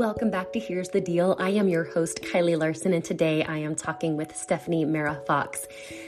[0.00, 1.36] Welcome back to Here's the Deal.
[1.38, 5.66] I am your host, Kylie Larson, and today I am talking with Stephanie Mara Fox.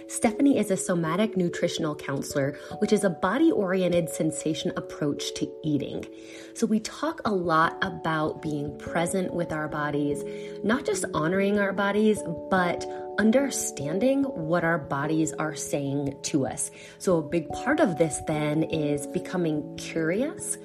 [0.08, 6.06] Stephanie is a somatic nutritional counselor, which is a body oriented sensation approach to eating.
[6.54, 10.24] So, we talk a lot about being present with our bodies,
[10.64, 12.86] not just honoring our bodies, but
[13.18, 16.70] understanding what our bodies are saying to us.
[16.96, 20.56] So, a big part of this then is becoming curious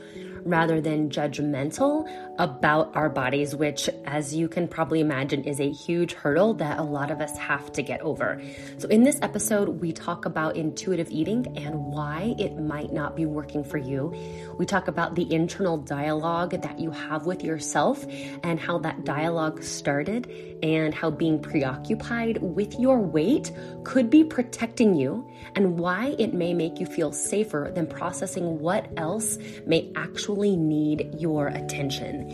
[0.48, 6.14] rather than judgmental about our bodies, which, as you can probably imagine, is a huge
[6.14, 8.42] hurdle that a lot of us have to get over.
[8.78, 13.26] So, in this episode, we talk about intuitive eating and why it might not be
[13.26, 14.14] working for you.
[14.58, 18.06] We talk about the internal dialogue that you have with yourself
[18.44, 20.28] and how that dialogue started,
[20.64, 23.52] and how being preoccupied with your weight
[23.84, 28.88] could be protecting you, and why it may make you feel safer than processing what
[28.98, 32.32] else may actually need your attention.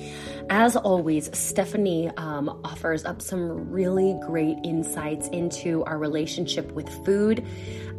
[0.49, 7.45] As always, Stephanie um, offers up some really great insights into our relationship with food,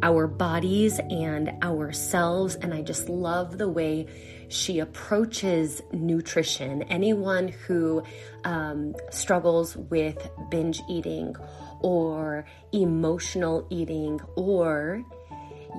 [0.03, 2.55] our bodies, and ourselves.
[2.55, 4.07] And I just love the way
[4.47, 6.83] she approaches nutrition.
[6.83, 8.03] Anyone who
[8.43, 11.35] um, struggles with binge eating
[11.81, 15.03] or emotional eating or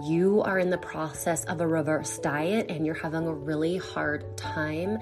[0.03, 4.37] you are in the process of a reverse diet and you're having a really hard
[4.37, 4.99] time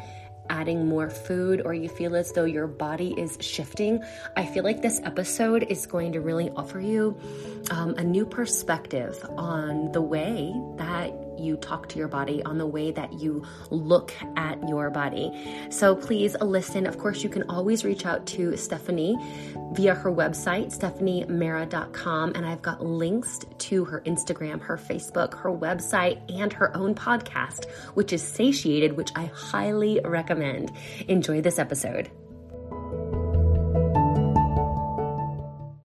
[0.51, 4.03] adding more food or you feel as though your body is shifting,
[4.37, 7.19] I feel like this episode is going to really offer you
[7.71, 12.67] um, a new perspective on the way that you talk to your body, on the
[12.67, 15.33] way that you look at your body.
[15.71, 16.87] So please listen.
[16.87, 19.17] Of course, you can always reach out to Stephanie
[19.73, 22.33] via her website, stephaniemara.com.
[22.35, 27.69] And I've got links to her Instagram, her Facebook, her website, and her own podcast,
[27.95, 30.73] which is Satiated, which I highly recommend.
[31.09, 32.11] Enjoy this episode.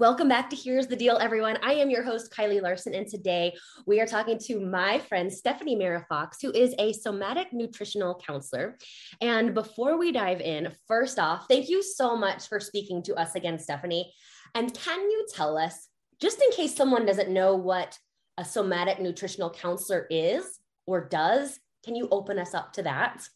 [0.00, 1.58] Welcome back to Here's the Deal, everyone.
[1.62, 5.76] I am your host, Kylie Larson, and today we are talking to my friend, Stephanie
[5.76, 8.78] Mara Fox, who is a somatic nutritional counselor.
[9.20, 13.34] And before we dive in, first off, thank you so much for speaking to us
[13.34, 14.10] again, Stephanie.
[14.54, 17.98] And can you tell us, just in case someone doesn't know what
[18.38, 23.28] a somatic nutritional counselor is or does, can you open us up to that?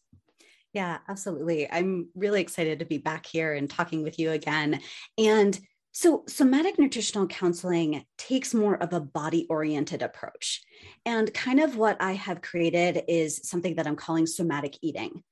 [0.73, 1.71] Yeah, absolutely.
[1.71, 4.81] I'm really excited to be back here and talking with you again.
[5.19, 5.57] And
[5.97, 10.61] so, somatic nutritional counseling takes more of a body oriented approach.
[11.05, 15.23] And kind of what I have created is something that I'm calling somatic eating.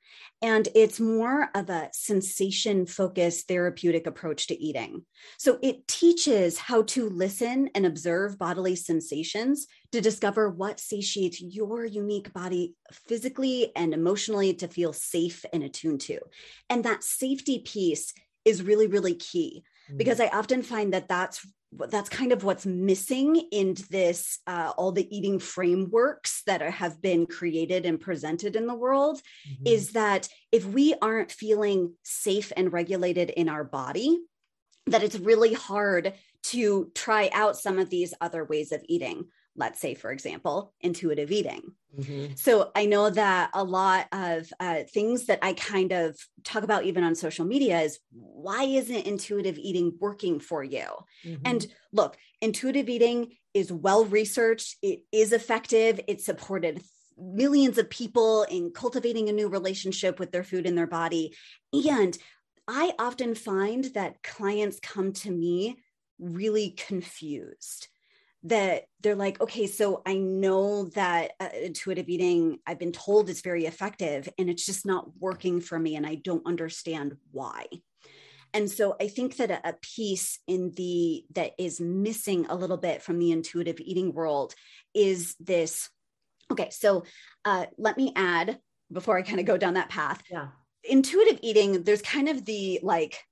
[0.41, 5.03] And it's more of a sensation focused therapeutic approach to eating.
[5.37, 11.83] So, it teaches how to listen and observe bodily sensations to discover what satiates your
[11.83, 12.73] unique body
[13.09, 16.19] physically and emotionally to feel safe and attuned to.
[16.69, 18.13] And that safety piece
[18.45, 19.65] is really, really key
[19.95, 20.25] because mm.
[20.25, 21.45] I often find that that's
[21.89, 27.01] that's kind of what's missing in this uh, all the eating frameworks that are, have
[27.01, 29.63] been created and presented in the world mm-hmm.
[29.65, 34.19] is that if we aren't feeling safe and regulated in our body
[34.87, 39.25] that it's really hard to try out some of these other ways of eating
[39.55, 41.61] let's say, for example, intuitive eating.
[41.97, 42.33] Mm-hmm.
[42.35, 46.85] So I know that a lot of uh, things that I kind of talk about
[46.85, 50.85] even on social media is why isn't intuitive eating working for you?
[51.23, 51.41] Mm-hmm.
[51.45, 56.81] And look, intuitive eating is well researched, it is effective, it supported
[57.15, 61.35] millions of people in cultivating a new relationship with their food and their body.
[61.71, 62.17] And
[62.67, 65.77] I often find that clients come to me
[66.17, 67.87] really confused
[68.43, 73.41] that they're like, okay, so I know that uh, intuitive eating, I've been told is
[73.41, 77.65] very effective and it's just not working for me and I don't understand why.
[78.53, 82.77] And so I think that a, a piece in the that is missing a little
[82.77, 84.53] bit from the intuitive eating world
[84.93, 85.89] is this.
[86.51, 87.03] Okay, so
[87.45, 88.59] uh, let me add
[88.91, 90.21] before I kind of go down that path.
[90.29, 90.49] Yeah.
[90.83, 93.23] Intuitive eating, there's kind of the like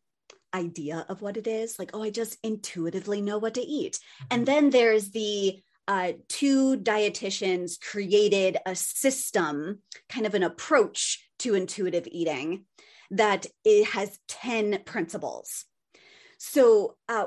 [0.54, 4.26] idea of what it is like oh i just intuitively know what to eat mm-hmm.
[4.32, 11.56] and then there's the uh, two dietitians created a system, kind of an approach to
[11.56, 12.66] intuitive eating
[13.10, 15.66] that it has 10 principles.
[16.38, 17.26] So, uh,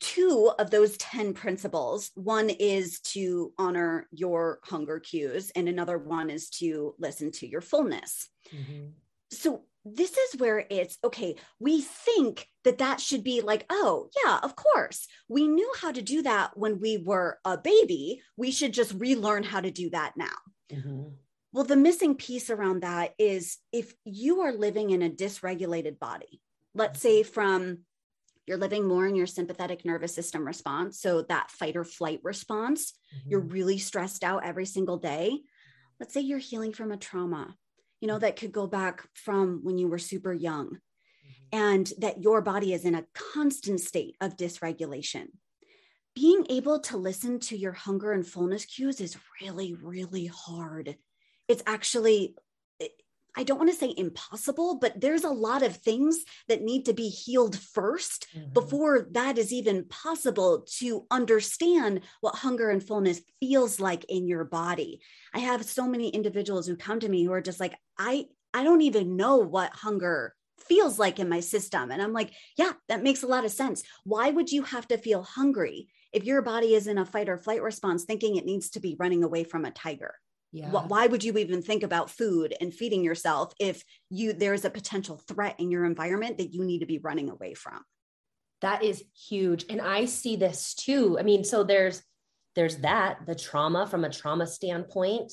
[0.00, 6.30] two of those 10 principles one is to honor your hunger cues, and another one
[6.30, 8.28] is to listen to your fullness.
[8.54, 8.90] Mm-hmm.
[9.32, 9.62] So,
[9.94, 11.36] this is where it's okay.
[11.58, 15.06] We think that that should be like, oh, yeah, of course.
[15.28, 18.22] We knew how to do that when we were a baby.
[18.36, 20.26] We should just relearn how to do that now.
[20.72, 21.08] Mm-hmm.
[21.52, 26.40] Well, the missing piece around that is if you are living in a dysregulated body,
[26.74, 27.78] let's say from
[28.46, 31.00] you're living more in your sympathetic nervous system response.
[31.00, 33.30] So that fight or flight response, mm-hmm.
[33.30, 35.40] you're really stressed out every single day.
[36.00, 37.54] Let's say you're healing from a trauma
[38.00, 41.58] you know, that could go back from when you were super young, mm-hmm.
[41.58, 45.26] and that your body is in a constant state of dysregulation.
[46.14, 50.96] Being able to listen to your hunger and fullness cues is really, really hard.
[51.46, 52.34] It's actually
[53.38, 56.92] I don't want to say impossible, but there's a lot of things that need to
[56.92, 58.52] be healed 1st mm-hmm.
[58.52, 64.44] before that is even possible to understand what hunger and fullness feels like in your
[64.44, 65.00] body.
[65.32, 68.64] I have so many individuals who come to me who are just like, I, I
[68.64, 70.34] don't even know what hunger
[70.66, 71.92] feels like in my system.
[71.92, 73.84] And I'm like, yeah, that makes a lot of sense.
[74.02, 77.38] Why would you have to feel hungry if your body is in a fight or
[77.38, 80.16] flight response thinking it needs to be running away from a tiger?
[80.52, 80.70] Yeah.
[80.70, 85.20] why would you even think about food and feeding yourself if you there's a potential
[85.28, 87.82] threat in your environment that you need to be running away from
[88.60, 92.02] that is huge and i see this too i mean so there's
[92.56, 95.32] there's that the trauma from a trauma standpoint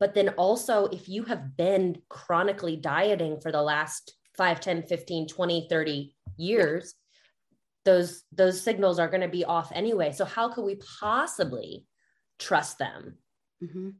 [0.00, 5.28] but then also if you have been chronically dieting for the last 5 10 15
[5.28, 6.94] 20 30 years
[7.84, 11.86] those those signals are going to be off anyway so how could we possibly
[12.38, 13.16] trust them
[13.62, 13.90] mm-hmm.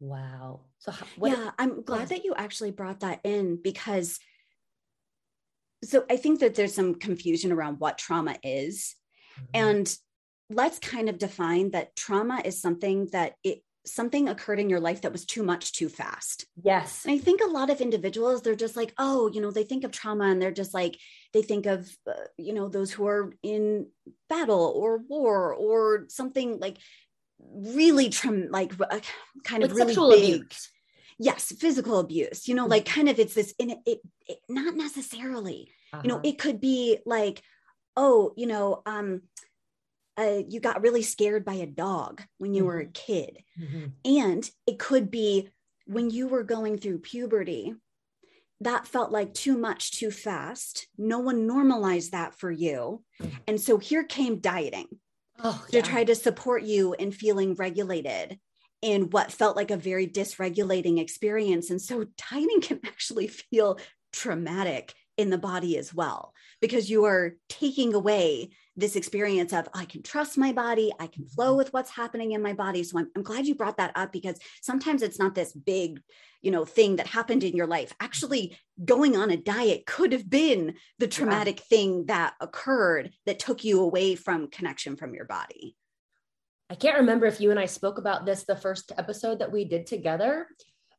[0.00, 0.60] Wow.
[0.78, 4.18] So, how, yeah, I'm glad that you actually brought that in because
[5.84, 8.94] so I think that there's some confusion around what trauma is.
[9.34, 9.44] Mm-hmm.
[9.54, 9.96] And
[10.50, 15.02] let's kind of define that trauma is something that it something occurred in your life
[15.02, 16.44] that was too much too fast.
[16.62, 17.04] Yes.
[17.06, 19.84] And I think a lot of individuals they're just like, "Oh, you know, they think
[19.84, 20.98] of trauma and they're just like
[21.32, 23.86] they think of uh, you know, those who are in
[24.28, 26.76] battle or war or something like
[27.52, 29.00] really trim like uh,
[29.44, 30.70] kind of really big abuse.
[31.18, 32.72] yes physical abuse you know mm-hmm.
[32.72, 36.02] like kind of it's this in it, it, it not necessarily uh-huh.
[36.04, 36.28] you know uh-huh.
[36.28, 37.42] it could be like
[37.96, 39.22] oh you know um
[40.18, 42.68] uh, you got really scared by a dog when you mm-hmm.
[42.68, 43.86] were a kid mm-hmm.
[44.04, 45.48] and it could be
[45.86, 47.74] when you were going through puberty
[48.60, 53.36] that felt like too much too fast no one normalized that for you mm-hmm.
[53.46, 54.86] and so here came dieting
[55.44, 55.82] oh, to yeah.
[55.82, 58.38] try to support you in feeling regulated
[58.82, 61.70] in what felt like a very dysregulating experience.
[61.70, 63.78] And so dieting can actually feel
[64.12, 69.84] traumatic in the body as well, because you are taking away this experience of I
[69.84, 71.58] can trust my body, I can flow mm-hmm.
[71.58, 72.82] with what's happening in my body.
[72.82, 76.00] So I'm, I'm glad you brought that up because sometimes it's not this big,
[76.40, 77.92] you know, thing that happened in your life.
[78.00, 81.64] Actually, going on a diet could have been the traumatic yeah.
[81.68, 85.76] thing that occurred that took you away from connection from your body.
[86.70, 89.64] I can't remember if you and I spoke about this the first episode that we
[89.64, 90.46] did together.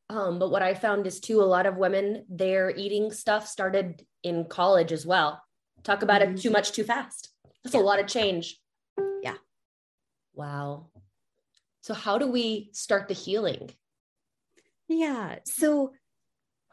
[0.09, 4.05] Um, but what I found is too, a lot of women, their eating stuff started
[4.23, 5.41] in college as well.
[5.83, 6.35] Talk about mm-hmm.
[6.35, 7.30] it too much too fast.
[7.63, 7.81] That's yeah.
[7.81, 8.59] a lot of change.
[9.21, 9.35] Yeah.
[10.33, 10.87] Wow.
[11.81, 13.71] So, how do we start the healing?
[14.87, 15.39] Yeah.
[15.45, 15.93] So,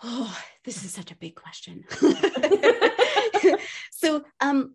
[0.03, 1.85] oh, this is such a big question.
[3.91, 4.75] so, um,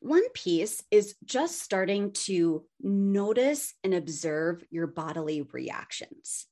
[0.00, 6.46] one piece is just starting to notice and observe your bodily reactions.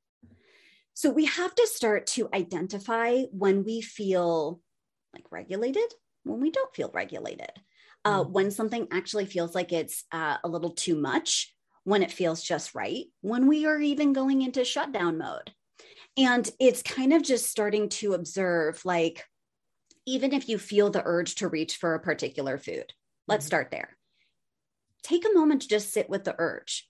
[0.95, 4.61] So, we have to start to identify when we feel
[5.13, 5.93] like regulated,
[6.23, 7.51] when we don't feel regulated
[8.05, 8.31] uh, mm.
[8.31, 11.55] when something actually feels like it's uh, a little too much,
[11.85, 15.51] when it feels just right, when we are even going into shutdown mode.
[16.17, 19.25] And it's kind of just starting to observe like,
[20.07, 22.93] even if you feel the urge to reach for a particular food,
[23.29, 23.49] let's mm.
[23.49, 23.97] start there.
[25.03, 26.89] Take a moment to just sit with the urge.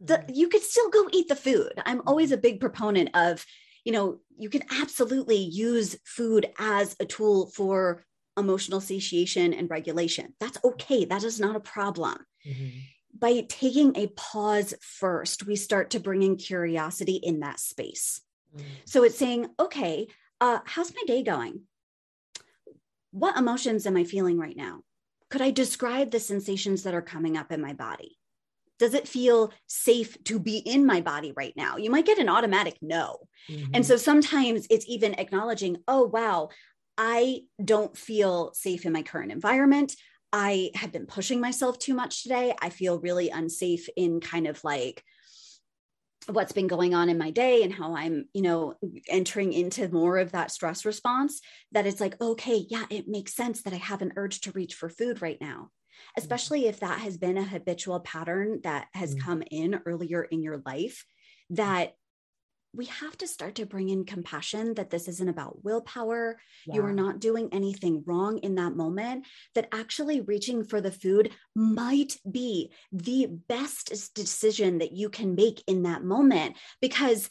[0.00, 0.34] The, mm.
[0.34, 1.72] you could still go eat the food.
[1.84, 3.44] I'm always a big proponent of,
[3.84, 8.04] you know, you can absolutely use food as a tool for
[8.36, 10.34] emotional satiation and regulation.
[10.40, 11.04] That's okay.
[11.04, 12.18] That is not a problem.
[12.46, 12.78] Mm-hmm.
[13.18, 18.20] By taking a pause first, we start to bring in curiosity in that space.
[18.56, 18.66] Mm-hmm.
[18.86, 20.08] So it's saying, okay,
[20.40, 21.62] uh, how's my day going?
[23.10, 24.80] What emotions am I feeling right now?
[25.30, 28.18] Could I describe the sensations that are coming up in my body?
[28.82, 32.28] does it feel safe to be in my body right now you might get an
[32.28, 33.16] automatic no
[33.48, 33.70] mm-hmm.
[33.74, 36.48] and so sometimes it's even acknowledging oh wow
[36.98, 39.94] i don't feel safe in my current environment
[40.32, 44.62] i have been pushing myself too much today i feel really unsafe in kind of
[44.64, 45.02] like
[46.28, 48.74] what's been going on in my day and how I'm, you know,
[49.08, 51.40] entering into more of that stress response,
[51.72, 54.74] that it's like, okay, yeah, it makes sense that I have an urge to reach
[54.74, 55.56] for food right now.
[55.56, 56.20] Mm-hmm.
[56.20, 59.24] Especially if that has been a habitual pattern that has mm-hmm.
[59.24, 61.04] come in earlier in your life,
[61.50, 61.94] that
[62.74, 66.38] we have to start to bring in compassion that this isn't about willpower.
[66.66, 66.76] Yeah.
[66.76, 71.32] You are not doing anything wrong in that moment, that actually reaching for the food
[71.54, 76.56] might be the best decision that you can make in that moment.
[76.80, 77.28] Because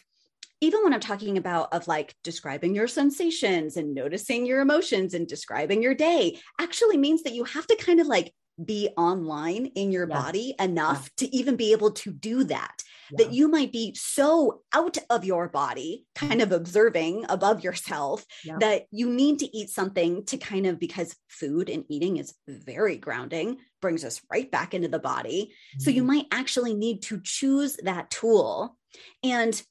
[0.63, 5.27] even when I'm talking about of like describing your sensations and noticing your emotions and
[5.27, 8.31] describing your day, actually means that you have to kind of like
[8.63, 10.15] be online in your yeah.
[10.15, 11.25] body enough yeah.
[11.25, 13.25] to even be able to do that yeah.
[13.25, 18.57] that you might be so out of your body, kind of observing above yourself, yeah.
[18.59, 22.97] that you need to eat something to kind of because food and eating is very
[22.97, 25.45] grounding, brings us right back into the body.
[25.45, 25.79] Mm-hmm.
[25.81, 26.07] So you mm-hmm.
[26.07, 28.77] might actually need to choose that tool.
[29.23, 29.61] And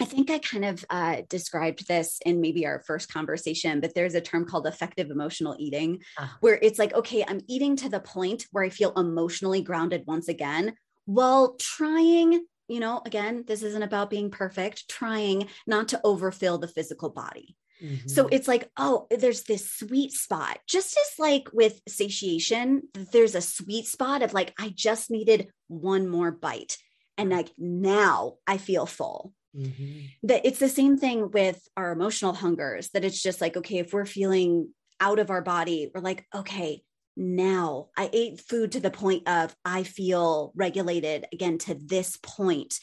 [0.00, 4.14] I think I kind of uh, described this in maybe our first conversation, but there's
[4.14, 8.00] a term called effective emotional eating, uh where it's like, okay, I'm eating to the
[8.00, 13.82] point where I feel emotionally grounded once again while trying you know, again, this isn't
[13.82, 17.56] about being perfect, trying not to overfill the physical body.
[17.82, 18.08] Mm-hmm.
[18.08, 20.58] So it's like, oh, there's this sweet spot.
[20.68, 26.08] Just as like with satiation, there's a sweet spot of like, I just needed one
[26.08, 26.76] more bite.
[27.16, 29.32] And like now I feel full.
[29.56, 30.28] Mm-hmm.
[30.28, 33.92] That it's the same thing with our emotional hungers, that it's just like, okay, if
[33.92, 34.68] we're feeling
[35.00, 36.82] out of our body, we're like, okay,
[37.20, 37.88] now.
[37.96, 42.80] I ate food to the point of I feel regulated again to this point.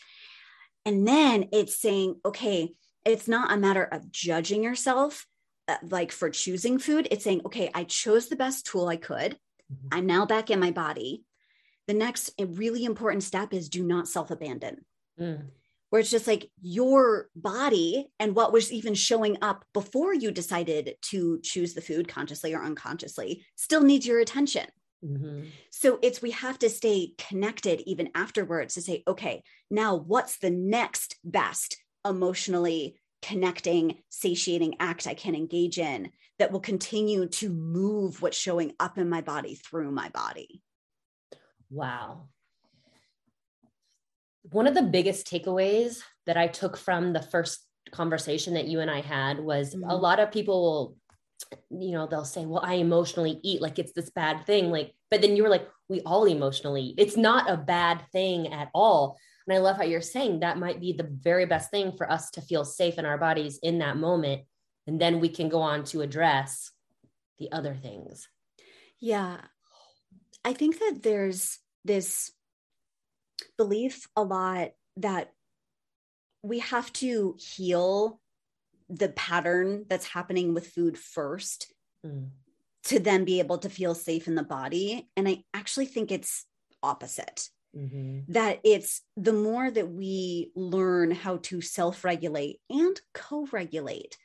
[0.86, 5.25] And then it's saying, okay, it's not a matter of judging yourself
[5.67, 7.08] uh, like for choosing food.
[7.12, 9.34] It's saying, okay, I chose the best tool I could.
[9.74, 9.88] Mm-hmm.
[9.91, 11.24] I'm now back in my body.
[11.88, 14.86] The next really important step is do not self abandon.
[15.20, 15.48] Mm
[15.89, 20.96] where it's just like your body and what was even showing up before you decided
[21.01, 24.65] to choose the food consciously or unconsciously still needs your attention.
[25.03, 25.46] Mm-hmm.
[25.72, 30.50] So it's we have to stay connected even afterwards to say, okay, now what's the
[30.50, 38.22] next best emotionally connecting, satiating act I can engage in that will continue to move
[38.22, 40.62] what's showing up in my body through my body?
[41.70, 42.29] Wow
[44.51, 47.60] one of the biggest takeaways that I took from the first
[47.92, 49.89] conversation that you and I had was mm-hmm.
[49.89, 50.98] a lot of people will
[51.70, 55.22] you know they'll say well i emotionally eat like it's this bad thing like but
[55.22, 56.96] then you were like we all emotionally eat.
[56.98, 60.80] it's not a bad thing at all and i love how you're saying that might
[60.80, 63.98] be the very best thing for us to feel safe in our bodies in that
[63.98, 64.42] moment
[64.88, 66.72] and then we can go on to address
[67.38, 68.27] the other things
[69.00, 69.38] yeah
[70.44, 72.32] i think that there's this
[73.58, 75.32] belief a lot that
[76.41, 78.20] we have to heal
[78.89, 81.74] the pattern that's happening with food first
[82.06, 82.29] mm.
[82.86, 85.10] to then be able to feel safe in the body.
[85.17, 86.46] And I actually think it's
[86.82, 87.50] opposite.
[87.75, 88.32] Mm-hmm.
[88.32, 94.17] That it's the more that we learn how to self regulate and co regulate,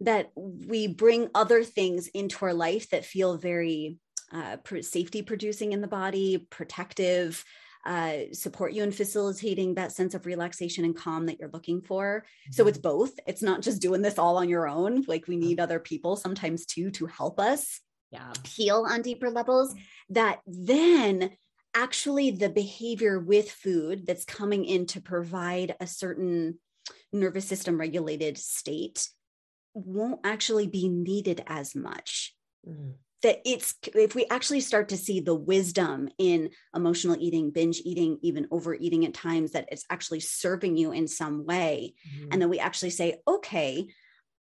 [0.00, 3.98] that we bring other things into our life that feel very
[4.30, 7.44] uh, safety producing in the body, protective,
[7.84, 12.24] uh, support you in facilitating that sense of relaxation and calm that you're looking for.
[12.24, 12.52] Mm-hmm.
[12.52, 13.12] So it's both.
[13.26, 15.04] It's not just doing this all on your own.
[15.06, 18.32] Like we need other people sometimes too to help us yeah.
[18.46, 19.74] heal on deeper levels.
[20.10, 21.30] That then
[21.74, 26.58] actually the behavior with food that's coming in to provide a certain
[27.12, 29.08] nervous system regulated state
[29.74, 32.34] won't actually be needed as much.
[32.66, 37.80] Mm that it's if we actually start to see the wisdom in emotional eating binge
[37.84, 42.28] eating even overeating at times that it's actually serving you in some way mm-hmm.
[42.30, 43.86] and then we actually say okay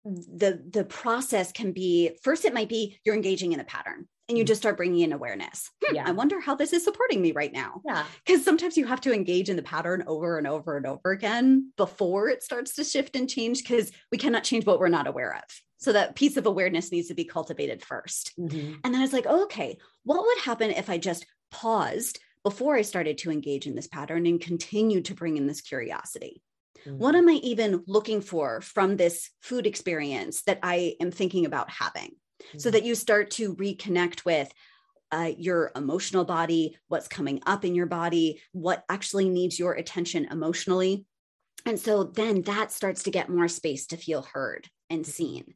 [0.04, 4.38] the the process can be first it might be you're engaging in a pattern and
[4.38, 4.48] you mm-hmm.
[4.48, 6.08] just start bringing in awareness hmm, yeah.
[6.08, 9.14] i wonder how this is supporting me right now yeah because sometimes you have to
[9.14, 13.16] engage in the pattern over and over and over again before it starts to shift
[13.16, 15.44] and change because we cannot change what we're not aware of
[15.82, 18.74] so that piece of awareness needs to be cultivated 1st mm-hmm.
[18.84, 22.76] And then I was like, oh, okay, what would happen if I just paused before
[22.76, 26.42] I started to engage in this pattern and continued to bring in this curiosity?
[26.86, 26.98] Mm-hmm.
[27.00, 31.70] What am I even looking for from this food experience that I am thinking about
[31.70, 32.12] having?
[32.12, 32.60] Mm-hmm.
[32.60, 34.52] So that you start to reconnect with
[35.12, 40.26] uh, your emotional body, what's coming up in your body, what actually needs your attention
[40.32, 41.06] emotionally.
[41.66, 45.12] And so then that starts to get more space to feel heard and mm-hmm.
[45.12, 45.54] seen.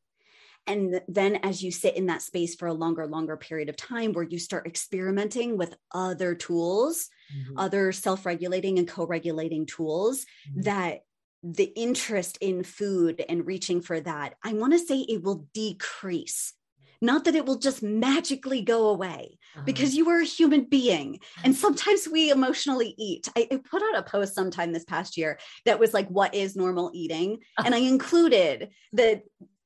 [0.67, 4.13] And then as you sit in that space for a longer, longer period of time
[4.13, 7.57] where you start experimenting with other tools, mm-hmm.
[7.57, 10.61] other self regulating and co regulating tools mm-hmm.
[10.61, 11.01] that
[11.43, 16.53] the interest in food and reaching for that, I want to say it will decrease.
[17.01, 19.63] Not that it will just magically go away uh-huh.
[19.65, 21.19] because you are a human being.
[21.43, 21.61] And uh-huh.
[21.61, 23.29] sometimes we emotionally eat.
[23.35, 26.55] I, I, put out a post sometime this past year that was like, What is
[26.55, 27.33] normal eating?
[27.57, 27.63] Uh-huh.
[27.65, 29.23] And I included that,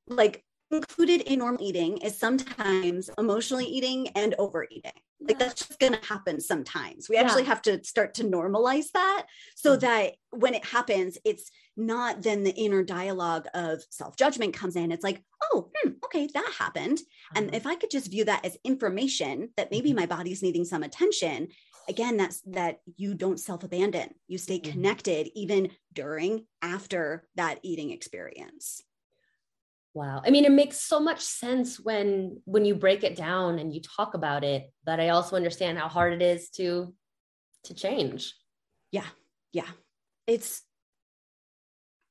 [0.07, 4.91] like, included in normal eating is sometimes emotionally eating and overeating.
[5.21, 7.09] Like that's just going to happen sometimes.
[7.09, 7.23] We yeah.
[7.23, 9.81] actually have to start to normalize that so mm-hmm.
[9.81, 14.91] that when it happens, it's not then the inner dialogue of self judgment comes in.
[14.91, 15.21] It's like,
[15.51, 16.99] oh, hmm, okay, that happened.
[16.99, 17.37] Mm-hmm.
[17.37, 19.99] And if I could just view that as information that maybe mm-hmm.
[19.99, 21.49] my body's needing some attention,
[21.89, 24.11] again, that's that you don't self abandon.
[24.27, 24.71] You stay mm-hmm.
[24.71, 28.83] connected even during, after that eating experience.
[29.93, 30.21] Wow.
[30.25, 33.81] I mean, it makes so much sense when when you break it down and you
[33.81, 36.93] talk about it, but I also understand how hard it is to
[37.65, 38.33] to change.
[38.91, 39.07] Yeah.
[39.51, 39.67] Yeah.
[40.27, 40.61] It's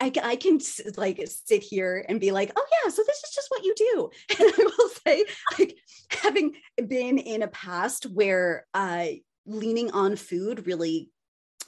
[0.01, 0.61] I, I can
[0.97, 4.11] like sit here and be like, oh yeah, so this is just what you do.
[4.39, 5.25] And I will say,
[5.59, 5.77] like
[6.11, 6.55] having
[6.87, 9.07] been in a past where uh
[9.47, 11.11] leaning on food really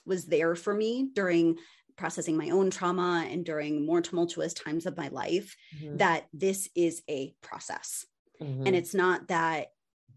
[0.05, 1.57] was there for me during
[2.01, 5.99] processing my own trauma and during more tumultuous times of my life mm-hmm.
[5.99, 8.07] that this is a process.
[8.43, 8.67] Mm-hmm.
[8.67, 9.67] And it's not that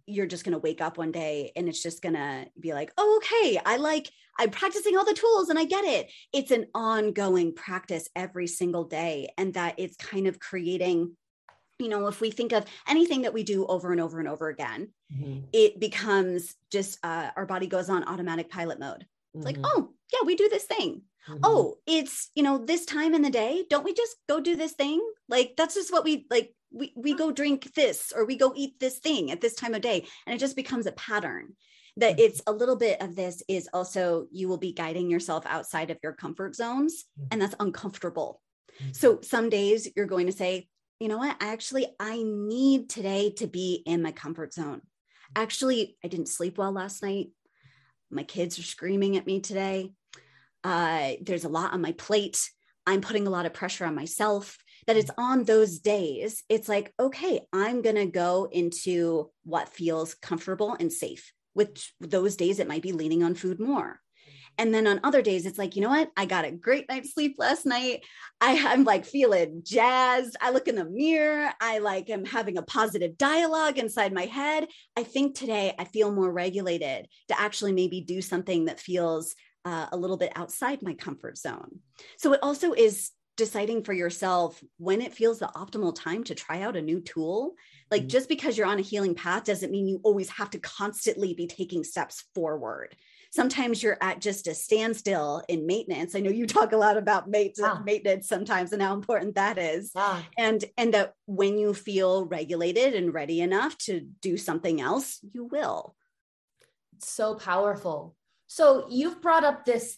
[0.06, 2.94] you're just going to wake up one day and it's just going to be like,
[2.98, 4.10] oh, okay, I like,
[4.40, 6.10] I'm practicing all the tools and I get it.
[6.32, 9.30] It's an ongoing practice every single day.
[9.38, 11.18] And that it's kind of creating,
[11.80, 14.48] you know, if we think of anything that we do over and over and over
[14.48, 15.42] again, mm-hmm.
[15.52, 19.06] it becomes just uh, our body goes on automatic pilot mode.
[19.34, 19.66] It's like, mm-hmm.
[19.66, 21.02] oh, yeah, we do this thing.
[21.30, 21.40] Mm-hmm.
[21.44, 24.74] Oh, it's, you know, this time in the day, don't we just go do this
[24.74, 25.02] thing?
[25.30, 28.80] Like that's just what we like we we go drink this or we go eat
[28.80, 31.56] this thing at this time of day and it just becomes a pattern.
[31.98, 32.22] That mm-hmm.
[32.22, 36.00] it's a little bit of this is also you will be guiding yourself outside of
[36.04, 37.40] your comfort zones and mm-hmm.
[37.40, 38.42] that's uncomfortable.
[38.82, 38.92] Mm-hmm.
[38.94, 40.68] So some days you're going to say,
[41.00, 41.38] you know what?
[41.40, 44.82] Actually, I need today to be in my comfort zone.
[45.36, 47.30] Actually, I didn't sleep well last night.
[48.10, 49.92] My kids are screaming at me today
[50.64, 52.50] uh, there's a lot on my plate.
[52.86, 54.58] I'm putting a lot of pressure on myself.
[54.86, 60.14] That it's on those days, it's like, okay, I'm going to go into what feels
[60.14, 61.32] comfortable and safe.
[61.56, 64.02] With those days, it might be leaning on food more.
[64.58, 66.12] And then on other days, it's like, you know what?
[66.16, 68.04] I got a great night's sleep last night.
[68.40, 70.36] I, am like feeling jazzed.
[70.42, 71.52] I look in the mirror.
[71.60, 74.68] I like am having a positive dialogue inside my head.
[74.96, 79.34] I think today I feel more regulated to actually maybe do something that feels
[79.66, 81.80] uh, a little bit outside my comfort zone.
[82.18, 86.62] So it also is deciding for yourself when it feels the optimal time to try
[86.62, 87.56] out a new tool.
[87.90, 88.10] Like mm-hmm.
[88.10, 91.48] just because you're on a healing path doesn't mean you always have to constantly be
[91.48, 92.96] taking steps forward.
[93.32, 96.14] Sometimes you're at just a standstill in maintenance.
[96.14, 97.82] I know you talk a lot about maintenance, ah.
[97.84, 99.92] maintenance sometimes and how important that is.
[99.96, 100.24] Ah.
[100.38, 105.46] And and that when you feel regulated and ready enough to do something else, you
[105.46, 105.96] will.
[107.00, 108.16] so powerful
[108.54, 109.98] so you've brought up this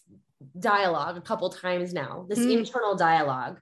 [0.58, 2.60] dialogue a couple times now, this mm.
[2.60, 3.60] internal dialogue.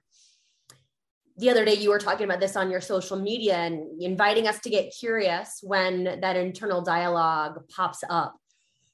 [1.36, 4.60] The other day, you were talking about this on your social media and inviting us
[4.60, 8.36] to get curious when that internal dialogue pops up.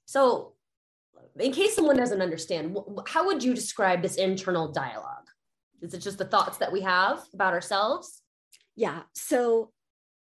[0.06, 0.54] So,
[1.38, 5.28] in case someone doesn't understand, how would you describe this internal dialogue?
[5.82, 8.22] Is it just the thoughts that we have about ourselves?
[8.74, 9.02] Yeah.
[9.12, 9.70] So,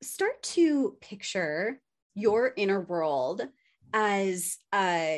[0.01, 1.79] start to picture
[2.15, 3.43] your inner world
[3.93, 5.17] as uh,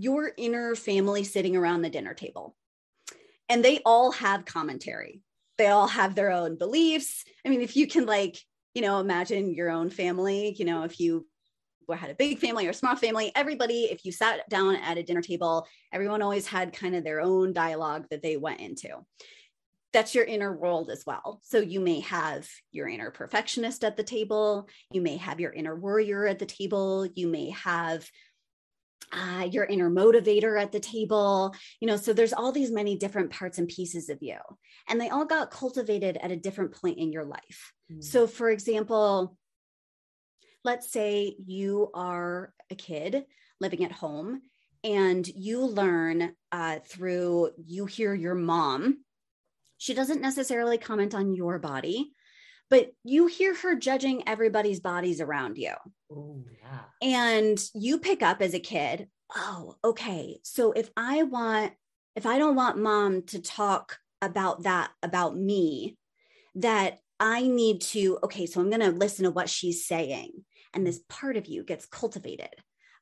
[0.00, 2.56] your inner family sitting around the dinner table
[3.48, 5.22] and they all have commentary
[5.58, 8.38] they all have their own beliefs i mean if you can like
[8.74, 11.26] you know imagine your own family you know if you
[11.94, 15.02] had a big family or a small family everybody if you sat down at a
[15.02, 18.88] dinner table everyone always had kind of their own dialogue that they went into
[19.96, 21.40] that's your inner world as well.
[21.42, 24.68] So you may have your inner perfectionist at the table.
[24.92, 27.08] You may have your inner warrior at the table.
[27.14, 28.06] You may have
[29.12, 33.30] uh, your inner motivator at the table you know so there's all these many different
[33.30, 34.36] parts and pieces of you
[34.88, 38.02] and they all got cultivated at a different point in your life mm.
[38.02, 39.36] so for example
[40.64, 43.24] let's say you are a kid
[43.60, 44.40] living at home
[44.82, 48.98] and you learn uh, through you hear your mom
[49.78, 52.12] she doesn't necessarily comment on your body
[52.70, 55.72] but you hear her judging everybody's bodies around you.
[56.10, 56.80] Oh, yeah.
[57.02, 60.38] And you pick up as a kid, oh, okay.
[60.42, 61.72] So if I want,
[62.14, 65.96] if I don't want mom to talk about that about me,
[66.56, 70.32] that I need to, okay, so I'm going to listen to what she's saying.
[70.74, 72.54] And this part of you gets cultivated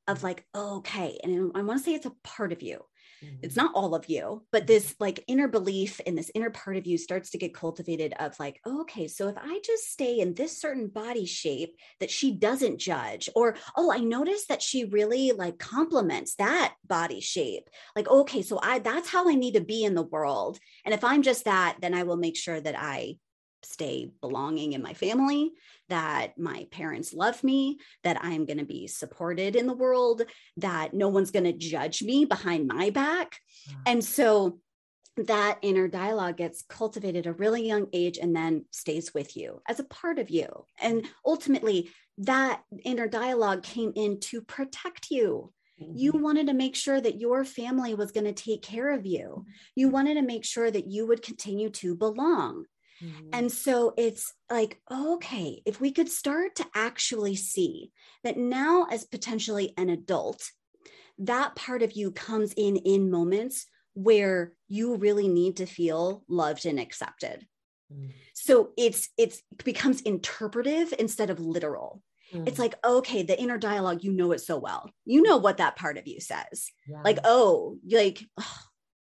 [0.07, 0.23] of mm.
[0.25, 1.19] like, oh, okay.
[1.23, 2.81] And I want to say it's a part of you
[3.23, 3.37] Mm-hmm.
[3.43, 4.67] it's not all of you but mm-hmm.
[4.67, 8.39] this like inner belief in this inner part of you starts to get cultivated of
[8.41, 12.33] like oh, okay so if i just stay in this certain body shape that she
[12.33, 17.69] doesn't judge or oh i noticed that she really like compliments that body shape.
[17.95, 20.95] Like oh, okay so i that's how i need to be in the world and
[20.95, 23.17] if i'm just that then i will make sure that i
[23.65, 25.53] stay belonging in my family,
[25.89, 30.23] that my parents love me, that I'm going to be supported in the world,
[30.59, 33.39] that no one's going to judge me behind my back.
[33.87, 34.59] And so
[35.17, 39.63] that inner dialogue gets cultivated at a really young age and then stays with you
[39.69, 40.67] as a part of you.
[40.81, 45.53] And ultimately, that inner dialogue came in to protect you.
[45.77, 46.23] You mm-hmm.
[46.23, 49.45] wanted to make sure that your family was going to take care of you.
[49.75, 52.67] You wanted to make sure that you would continue to belong.
[53.03, 53.29] Mm-hmm.
[53.33, 57.91] And so it's like, okay, if we could start to actually see
[58.23, 60.43] that now, as potentially an adult,
[61.19, 66.67] that part of you comes in in moments where you really need to feel loved
[66.67, 67.47] and accepted.
[67.93, 68.11] Mm-hmm.
[68.35, 72.03] So it's it's it becomes interpretive instead of literal.
[72.33, 72.49] Mm-hmm.
[72.49, 74.91] It's like, okay, the inner dialogue, you know it so well.
[75.05, 76.71] You know what that part of you says.
[76.89, 77.03] Yeah.
[77.05, 78.59] Like, oh, like oh,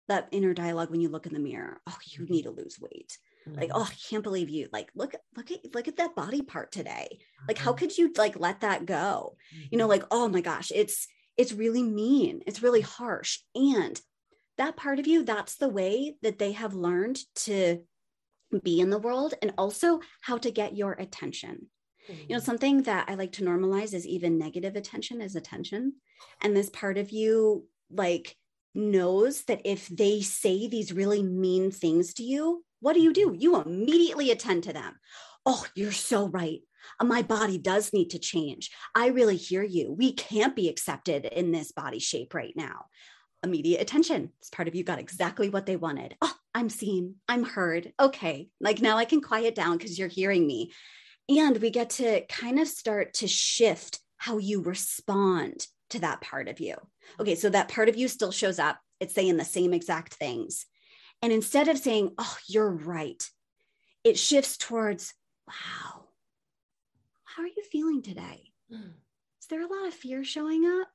[0.09, 2.33] that inner dialogue when you look in the mirror, oh, you mm-hmm.
[2.33, 4.69] need to lose weight like oh i can't believe you.
[4.73, 7.19] Like look look at look at that body part today.
[7.49, 7.79] Like how mm-hmm.
[7.79, 9.37] could you like let that go?
[9.71, 9.91] You know mm-hmm.
[9.91, 13.39] like oh my gosh it's it's really mean it's really harsh.
[13.55, 14.01] And
[14.59, 17.83] that part of you that's the way that they have learned to
[18.63, 21.67] be in the world and also how to get your attention.
[22.09, 22.45] You know mm-hmm.
[22.45, 25.95] something that i like to normalize is even negative attention is attention.
[26.43, 28.37] And this part of you like
[28.75, 33.35] knows that if they say these really mean things to you what do you do?
[33.39, 34.95] You immediately attend to them.
[35.47, 36.61] Oh, you're so right.
[37.03, 38.71] My body does need to change.
[38.95, 39.93] I really hear you.
[39.93, 42.87] We can't be accepted in this body shape right now.
[43.43, 44.33] Immediate attention.
[44.41, 46.17] This part of you got exactly what they wanted.
[46.21, 47.17] Oh, I'm seen.
[47.29, 47.93] I'm heard.
[47.99, 48.49] Okay.
[48.61, 50.73] Like now I can quiet down because you're hearing me.
[51.29, 56.49] And we get to kind of start to shift how you respond to that part
[56.49, 56.77] of you.
[57.19, 57.35] Okay.
[57.35, 58.79] So that part of you still shows up.
[59.01, 60.67] It's saying the same exact things.
[61.23, 63.23] And instead of saying, oh, you're right,
[64.05, 65.15] it shifts towards,
[65.47, 66.05] wow,
[67.25, 68.53] how are you feeling today?
[68.73, 68.93] Mm.
[69.41, 70.89] Is there a lot of fear showing up?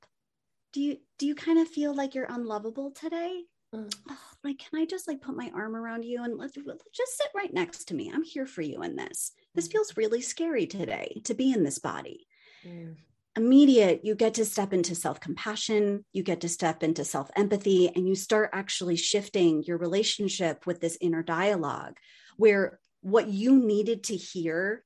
[0.72, 3.42] Do you do you kind of feel like you're unlovable today?
[3.74, 3.94] Mm.
[4.10, 7.16] Oh, like, can I just like put my arm around you and let's, let's just
[7.16, 8.10] sit right next to me?
[8.12, 9.32] I'm here for you in this.
[9.54, 9.72] This mm.
[9.72, 12.26] feels really scary today to be in this body.
[12.66, 12.96] Mm
[13.36, 17.88] immediate, you get to step into self compassion, you get to step into self empathy,
[17.94, 21.96] and you start actually shifting your relationship with this inner dialogue
[22.36, 24.84] where what you needed to hear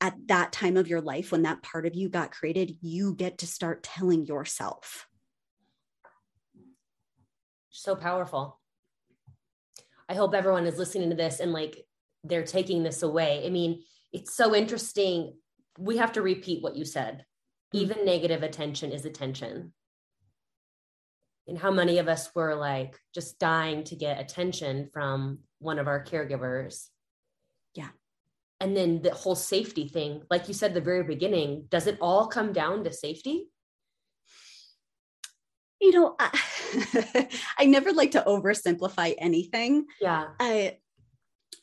[0.00, 3.38] at that time of your life when that part of you got created, you get
[3.38, 5.06] to start telling yourself.
[7.70, 8.60] So powerful.
[10.08, 11.84] I hope everyone is listening to this and like
[12.24, 13.42] they're taking this away.
[13.44, 15.34] I mean, it's so interesting.
[15.78, 17.25] We have to repeat what you said
[17.72, 17.78] Hmm.
[17.78, 19.72] even negative attention is attention.
[21.48, 25.86] And how many of us were like just dying to get attention from one of
[25.86, 26.88] our caregivers.
[27.74, 27.88] Yeah.
[28.60, 32.26] And then the whole safety thing like you said the very beginning does it all
[32.26, 33.48] come down to safety?
[35.80, 39.86] You know i, I never like to oversimplify anything.
[40.00, 40.28] Yeah.
[40.40, 40.78] I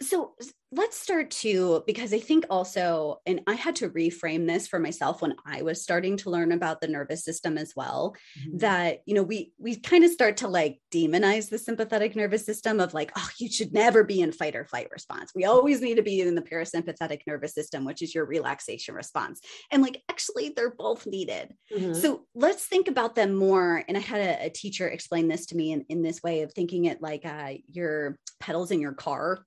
[0.01, 0.35] so
[0.75, 5.21] let's start to because I think also, and I had to reframe this for myself
[5.21, 8.15] when I was starting to learn about the nervous system as well.
[8.39, 8.57] Mm-hmm.
[8.57, 12.79] That you know, we we kind of start to like demonize the sympathetic nervous system
[12.79, 15.31] of like, oh, you should never be in fight or flight response.
[15.35, 19.41] We always need to be in the parasympathetic nervous system, which is your relaxation response.
[19.71, 21.53] And like, actually, they're both needed.
[21.71, 21.93] Mm-hmm.
[21.93, 23.83] So let's think about them more.
[23.87, 26.53] And I had a, a teacher explain this to me in, in this way of
[26.53, 29.45] thinking it like uh, your pedals in your car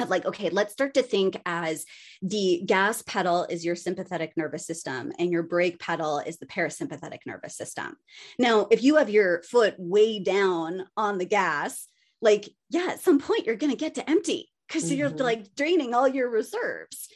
[0.00, 1.86] of like, okay, let's start to think as
[2.22, 7.20] the gas pedal is your sympathetic nervous system and your brake pedal is the parasympathetic
[7.26, 7.96] nervous system.
[8.38, 11.86] Now, if you have your foot way down on the gas,
[12.20, 14.98] like, yeah, at some point you're going to get to empty because mm-hmm.
[14.98, 17.08] you're like draining all your reserves.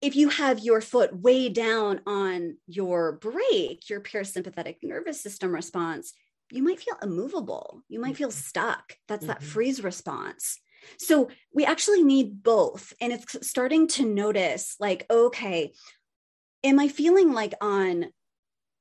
[0.00, 6.12] If you have your foot way down on your brake, your parasympathetic nervous system response,
[6.50, 7.82] you might feel immovable.
[7.88, 8.38] You might feel mm-hmm.
[8.38, 8.96] stuck.
[9.08, 9.28] That's mm-hmm.
[9.28, 10.58] that freeze response.
[10.98, 12.92] So we actually need both.
[13.00, 15.72] And it's starting to notice like, okay,
[16.62, 18.06] am I feeling like on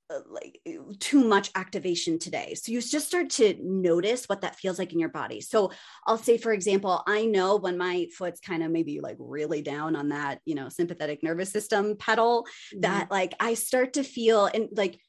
[0.10, 0.60] uh, like
[1.00, 2.56] too much activation today.
[2.56, 5.40] So you just start to notice what that feels like in your body.
[5.40, 5.72] So
[6.06, 9.96] I'll say, for example, I know when my foot's kind of maybe like really down
[9.96, 12.82] on that, you know, sympathetic nervous system pedal, mm-hmm.
[12.82, 15.00] that like I start to feel and like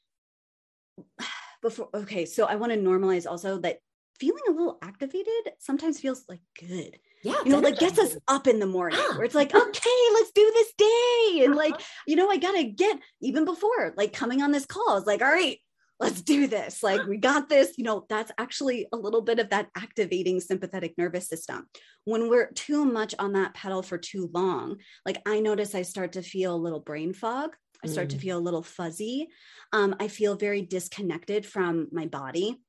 [1.63, 1.89] before.
[1.93, 2.25] Okay.
[2.25, 3.79] So I want to normalize also that
[4.19, 6.99] feeling a little activated sometimes feels like good.
[7.23, 9.17] Yeah, you know, like gets us up in the morning yeah.
[9.17, 11.45] where it's like, okay, let's do this day.
[11.45, 11.57] And uh-huh.
[11.57, 15.23] like, you know, I gotta get even before like coming on this call, it's like,
[15.23, 15.59] all right,
[16.01, 16.83] let's do this.
[16.83, 17.79] Like, we got this.
[17.79, 21.67] You know, that's actually a little bit of that activating sympathetic nervous system.
[22.05, 26.13] When we're too much on that pedal for too long, like I notice I start
[26.13, 27.57] to feel a little brain fog.
[27.83, 28.13] I start mm.
[28.13, 29.29] to feel a little fuzzy.
[29.73, 32.61] Um, I feel very disconnected from my body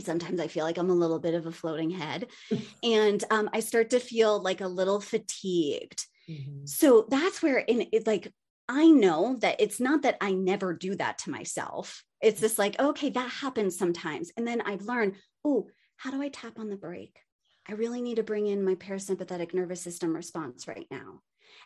[0.00, 2.26] sometimes I feel like I'm a little bit of a floating head.
[2.82, 6.06] and um, I start to feel like a little fatigued.
[6.28, 6.66] Mm-hmm.
[6.66, 8.32] So that's where in it like
[8.68, 12.04] I know that it's not that I never do that to myself.
[12.20, 14.30] It's just like, okay, that happens sometimes.
[14.36, 17.18] And then I've learned, oh, how do I tap on the brake?
[17.66, 21.20] I really need to bring in my parasympathetic nervous system response right now.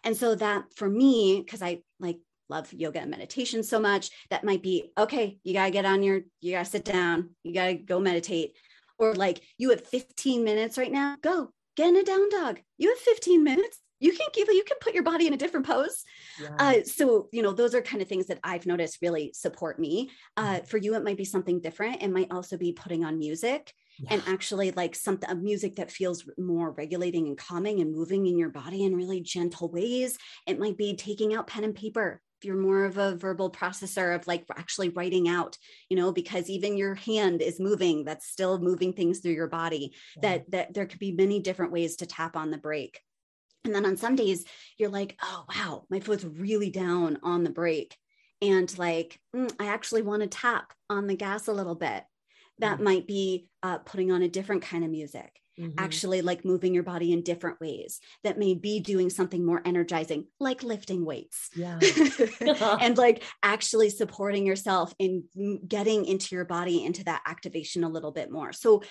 [0.04, 2.18] And so that for me, because I like
[2.52, 6.02] love yoga and meditation so much that might be okay you got to get on
[6.02, 8.52] your you got to sit down you got to go meditate.
[8.98, 12.60] Or like you have 15 minutes right now go get in a down dog.
[12.78, 15.64] You have 15 minutes you can give you can put your body in a different
[15.66, 16.02] pose.
[16.40, 16.56] Yeah.
[16.58, 20.10] uh, so you know those are kind of things that i've noticed really support me.
[20.36, 20.64] Uh, mm-hmm.
[20.66, 22.02] for you it might be something different.
[22.02, 24.14] It might also be putting on music yeah.
[24.14, 28.38] and actually like something a music that feels more regulating and calming and moving in
[28.38, 30.18] your body in really gentle ways.
[30.46, 34.26] It might be taking out pen and paper you're more of a verbal processor of
[34.26, 35.56] like actually writing out
[35.88, 39.94] you know because even your hand is moving that's still moving things through your body
[40.16, 40.20] yeah.
[40.22, 43.00] that that there could be many different ways to tap on the brake
[43.64, 44.44] and then on some days
[44.78, 47.96] you're like oh wow my foot's really down on the brake
[48.40, 52.04] and like mm, i actually want to tap on the gas a little bit.
[52.58, 52.82] That mm.
[52.82, 55.78] might be uh, putting on a different kind of music mm-hmm.
[55.78, 60.26] actually like moving your body in different ways that may be doing something more energizing,
[60.40, 61.50] like lifting weights.
[61.54, 61.78] Yeah.
[62.80, 65.24] and like actually supporting yourself in
[65.66, 68.52] getting into your body into that activation a little bit more.
[68.52, 68.82] So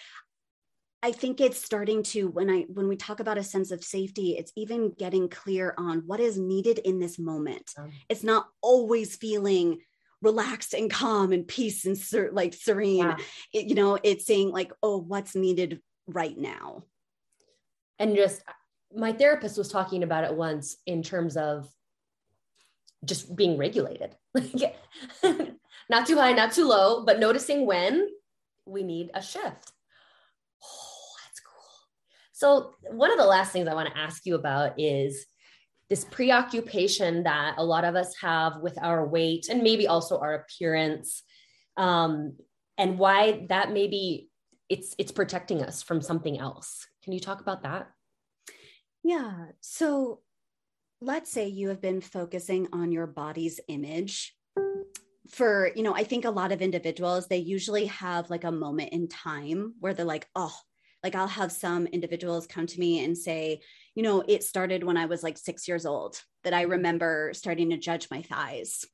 [1.04, 4.36] I think it's starting to when I when we talk about a sense of safety,
[4.38, 7.72] it's even getting clear on what is needed in this moment.
[7.78, 9.80] Um, it's not always feeling
[10.22, 12.98] relaxed and calm and peace and ser- like serene.
[12.98, 13.18] Yeah.
[13.54, 16.84] It, you know, it's saying like, oh, what's needed right now.
[18.00, 18.42] And just
[18.96, 21.70] my therapist was talking about it once in terms of
[23.06, 24.16] just being regulated.
[25.90, 28.08] not too high, not too low, but noticing when
[28.66, 29.72] we need a shift.
[30.64, 31.64] Oh, that's cool.
[32.32, 35.26] So, one of the last things I want to ask you about is
[35.90, 40.36] this preoccupation that a lot of us have with our weight and maybe also our
[40.36, 41.24] appearance,
[41.78, 42.38] um,
[42.78, 44.31] and why that maybe
[44.72, 46.88] it's it's protecting us from something else.
[47.04, 47.92] Can you talk about that?
[49.04, 49.48] Yeah.
[49.60, 50.22] So
[51.02, 54.34] let's say you have been focusing on your body's image
[55.30, 58.92] for you know i think a lot of individuals they usually have like a moment
[58.92, 60.54] in time where they're like oh
[61.04, 63.62] like i'll have some individuals come to me and say
[63.96, 67.70] you know it started when i was like six years old that i remember starting
[67.70, 68.86] to judge my thighs.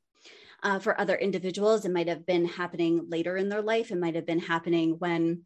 [0.63, 3.91] Uh, for other individuals it might have been happening later in their life.
[3.91, 5.43] It might have been happening when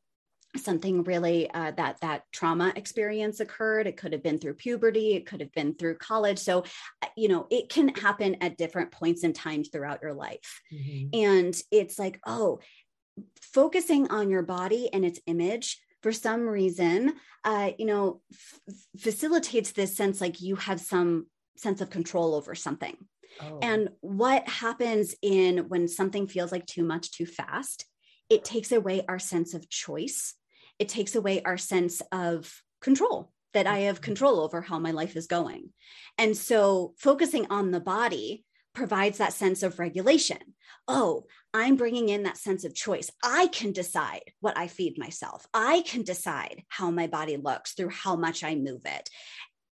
[0.57, 3.87] something really uh, that that trauma experience occurred.
[3.87, 5.13] It could have been through puberty.
[5.13, 6.39] It could have been through college.
[6.39, 6.65] So
[7.01, 10.61] uh, you know it can happen at different points in time throughout your life.
[10.73, 11.09] Mm-hmm.
[11.13, 12.59] and it's like oh
[13.41, 18.59] focusing on your body and its image for some reason uh, you know f-
[18.97, 22.95] facilitates this sense like you have some sense of control over something.
[23.41, 23.59] Oh.
[23.61, 27.85] and what happens in when something feels like too much too fast
[28.29, 30.35] it takes away our sense of choice
[30.81, 35.15] it takes away our sense of control that I have control over how my life
[35.15, 35.69] is going.
[36.17, 40.39] And so focusing on the body provides that sense of regulation.
[40.87, 43.11] Oh, I'm bringing in that sense of choice.
[43.23, 45.45] I can decide what I feed myself.
[45.53, 49.07] I can decide how my body looks through how much I move it.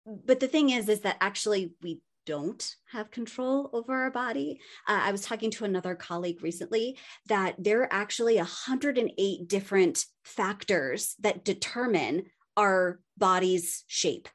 [0.04, 4.60] But the thing is, is that actually we don't have control over our body.
[4.86, 11.14] Uh, I was talking to another colleague recently that there are actually 108 different factors
[11.20, 14.28] that determine our body's shape.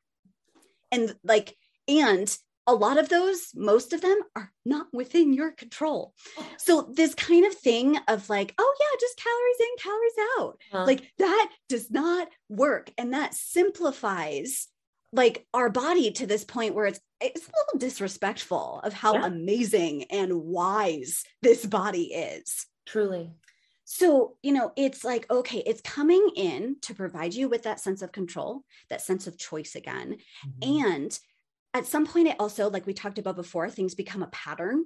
[0.92, 1.56] And like,
[1.88, 6.14] and a lot of those, most of them are not within your control.
[6.58, 10.86] So, this kind of thing of like, oh, yeah, just calories in, calories out, uh-huh.
[10.86, 12.90] like that does not work.
[12.98, 14.70] And that simplifies
[15.14, 19.26] like our body to this point where it's it's a little disrespectful of how yeah.
[19.28, 23.32] amazing and wise this body is truly
[23.86, 28.02] so you know it's like okay it's coming in to provide you with that sense
[28.02, 30.88] of control that sense of choice again mm-hmm.
[30.88, 31.20] and
[31.74, 34.84] at some point it also like we talked about before things become a pattern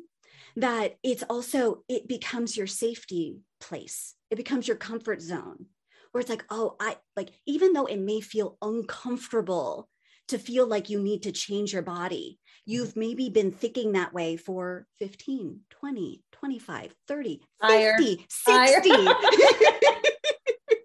[0.57, 5.67] that it's also it becomes your safety place it becomes your comfort zone
[6.11, 9.87] where it's like oh i like even though it may feel uncomfortable
[10.27, 12.39] to feel like you need to change your body.
[12.65, 12.99] You've mm-hmm.
[12.99, 18.89] maybe been thinking that way for 15, 20, 25, 30, 50, 60.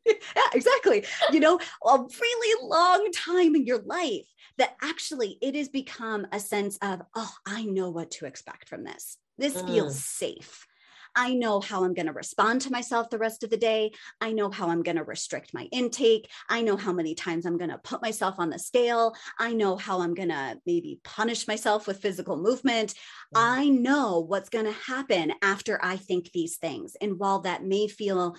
[0.07, 1.05] yeah, exactly.
[1.31, 4.27] You know, a really long time in your life
[4.59, 8.85] that actually it has become a sense of, oh, I know what to expect from
[8.85, 9.17] this.
[9.39, 9.67] This mm.
[9.67, 10.67] feels safe.
[11.15, 13.93] I know how I'm going to respond to myself the rest of the day.
[14.21, 16.31] I know how I'm going to restrict my intake.
[16.49, 19.15] I know how many times I'm going to put myself on the scale.
[19.39, 22.95] I know how I'm going to maybe punish myself with physical movement.
[23.35, 26.97] I know what's going to happen after I think these things.
[27.01, 28.37] And while that may feel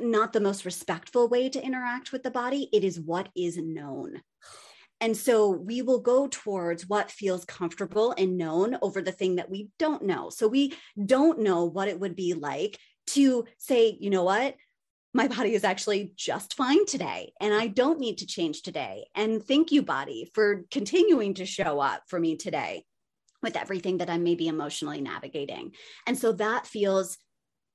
[0.00, 4.20] not the most respectful way to interact with the body, it is what is known.
[5.00, 9.50] And so we will go towards what feels comfortable and known over the thing that
[9.50, 10.30] we don't know.
[10.30, 14.56] So we don't know what it would be like to say, you know what?
[15.14, 19.06] My body is actually just fine today, and I don't need to change today.
[19.14, 22.84] And thank you, body, for continuing to show up for me today
[23.42, 25.72] with everything that I'm maybe emotionally navigating.
[26.06, 27.16] And so that feels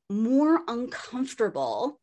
[0.10, 2.00] more uncomfortable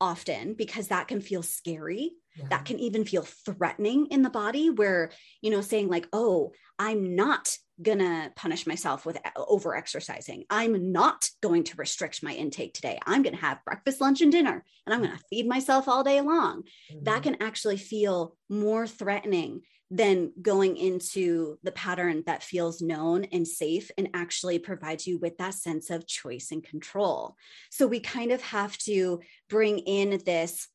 [0.00, 2.46] often because that can feel scary yeah.
[2.50, 7.14] that can even feel threatening in the body where you know saying like oh i'm
[7.14, 12.98] not gonna punish myself with over exercising i'm not going to restrict my intake today
[13.06, 16.62] i'm gonna have breakfast lunch and dinner and i'm gonna feed myself all day long
[16.62, 17.04] mm-hmm.
[17.04, 23.46] that can actually feel more threatening than going into the pattern that feels known and
[23.46, 27.34] safe and actually provides you with that sense of choice and control.
[27.70, 30.68] So we kind of have to bring in this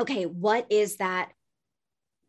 [0.00, 1.32] okay, what is that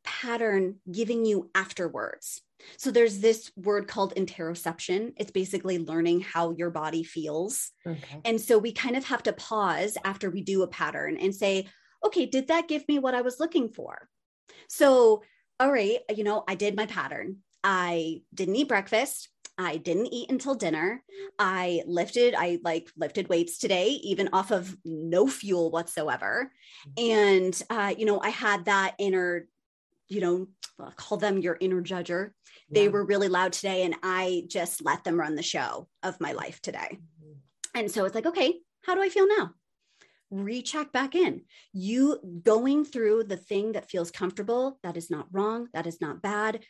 [0.03, 2.41] pattern giving you afterwards?
[2.77, 5.13] So there's this word called interoception.
[5.17, 7.71] It's basically learning how your body feels.
[7.85, 8.21] Okay.
[8.23, 11.67] And so we kind of have to pause after we do a pattern and say,
[12.03, 14.07] okay, did that give me what I was looking for?
[14.67, 15.23] So,
[15.59, 17.37] all right, you know, I did my pattern.
[17.63, 19.29] I didn't eat breakfast.
[19.57, 21.03] I didn't eat until dinner.
[21.37, 26.51] I lifted, I like lifted weights today, even off of no fuel whatsoever.
[26.97, 27.11] Mm-hmm.
[27.11, 29.47] And, uh, you know, I had that inner,
[30.07, 30.47] you know,
[30.79, 32.31] I'll call them your inner judger.
[32.69, 32.81] Yeah.
[32.81, 36.31] They were really loud today, and I just let them run the show of my
[36.31, 36.99] life today.
[36.99, 37.79] Mm-hmm.
[37.79, 39.53] And so it's like, okay, how do I feel now?
[40.33, 41.41] recheck back in.
[41.73, 46.21] You going through the thing that feels comfortable, that is not wrong, that is not
[46.21, 46.65] bad.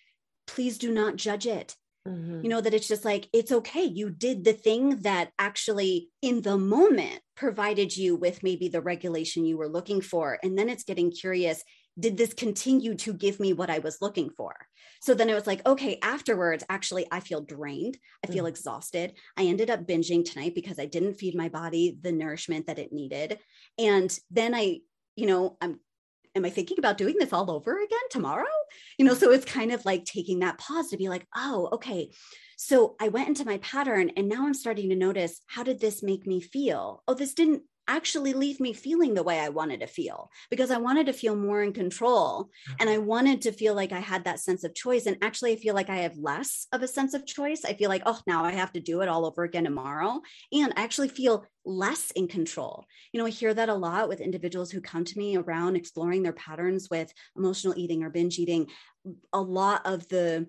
[0.48, 1.76] Please do not judge it.
[2.08, 2.42] Mm-hmm.
[2.44, 3.84] You know, that it's just like, it's okay.
[3.84, 9.46] You did the thing that actually, in the moment, provided you with maybe the regulation
[9.46, 10.38] you were looking for.
[10.44, 11.64] And then it's getting curious
[12.00, 14.56] did this continue to give me what I was looking for?
[15.02, 17.98] So then it was like, okay, afterwards, actually, I feel drained.
[18.24, 18.48] I feel mm-hmm.
[18.48, 19.14] exhausted.
[19.38, 22.94] I ended up binging tonight because I didn't feed my body the nourishment that it
[22.94, 23.38] needed.
[23.78, 24.80] And then I,
[25.16, 25.80] you know, I'm
[26.36, 28.46] am I thinking about doing this all over again tomorrow?
[28.98, 32.12] You know, so it's kind of like taking that pause to be like, oh, okay.
[32.58, 36.04] So I went into my pattern and now I'm starting to notice how did this
[36.04, 37.04] make me feel?
[37.08, 40.78] Oh, this didn't actually leave me feeling the way I wanted to feel because I
[40.78, 44.40] wanted to feel more in control and I wanted to feel like I had that
[44.40, 45.06] sense of choice.
[45.06, 47.66] And actually, I feel like I have less of a sense of choice.
[47.66, 50.22] I feel like, oh, now I have to do it all over again tomorrow.
[50.52, 52.86] And I actually feel less in control.
[53.12, 56.24] You know, I hear that a lot with individuals who come to me around exploring
[56.24, 58.68] their patterns with emotional eating or binge eating.
[59.34, 60.48] A lot of the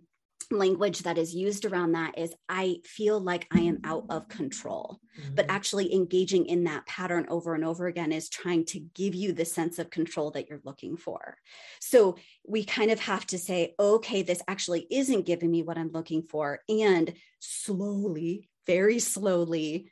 [0.51, 5.01] language that is used around that is I feel like I am out of control.
[5.19, 5.35] Mm-hmm.
[5.35, 9.33] But actually engaging in that pattern over and over again is trying to give you
[9.33, 11.37] the sense of control that you're looking for.
[11.81, 12.17] So
[12.47, 16.23] we kind of have to say, okay, this actually isn't giving me what I'm looking
[16.23, 16.61] for.
[16.69, 19.91] And slowly, very slowly,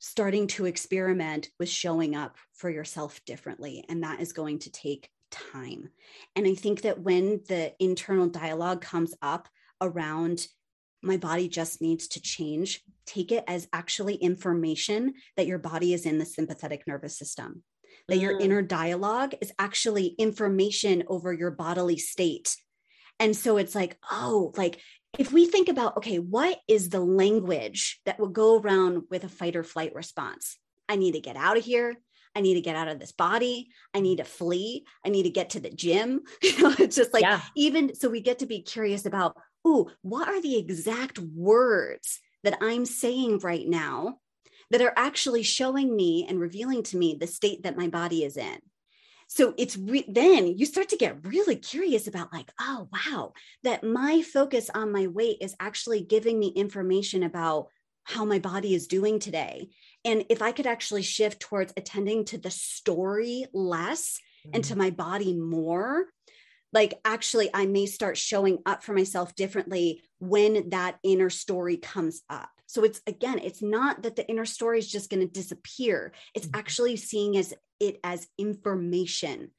[0.00, 3.84] starting to experiment with showing up for yourself differently.
[3.88, 5.88] And that is going to take time.
[6.36, 9.48] And I think that when the internal dialogue comes up,
[9.80, 10.46] around
[11.02, 16.06] my body just needs to change, take it as actually information that your body is
[16.06, 17.62] in the sympathetic nervous system,
[18.08, 18.22] that mm.
[18.22, 22.56] your inner dialogue is actually information over your bodily state.
[23.20, 24.80] And so it's like, oh, like
[25.18, 29.28] if we think about, okay, what is the language that will go around with a
[29.28, 30.58] fight or flight response?
[30.88, 31.96] I need to get out of here.
[32.34, 33.70] I need to get out of this body.
[33.94, 34.84] I need to flee.
[35.04, 36.20] I need to get to the gym.
[36.42, 37.40] You know, it's just like yeah.
[37.56, 39.36] even so we get to be curious about,
[39.68, 44.18] oh, what are the exact words that I'm saying right now
[44.70, 48.36] that are actually showing me and revealing to me the state that my body is
[48.36, 48.58] in?
[49.28, 53.84] So it's re- then you start to get really curious about, like, oh, wow, that
[53.84, 57.68] my focus on my weight is actually giving me information about
[58.04, 59.68] how my body is doing today.
[60.02, 64.54] And if I could actually shift towards attending to the story less mm-hmm.
[64.54, 64.82] and to mm-hmm.
[64.82, 66.06] my body more,
[66.72, 72.22] like actually, I may start showing up for myself differently when that inner story comes
[72.28, 72.50] up.
[72.66, 76.12] So it's again, it's not that the inner story is just going to disappear.
[76.34, 76.58] It's mm-hmm.
[76.58, 79.50] actually seeing as it as information.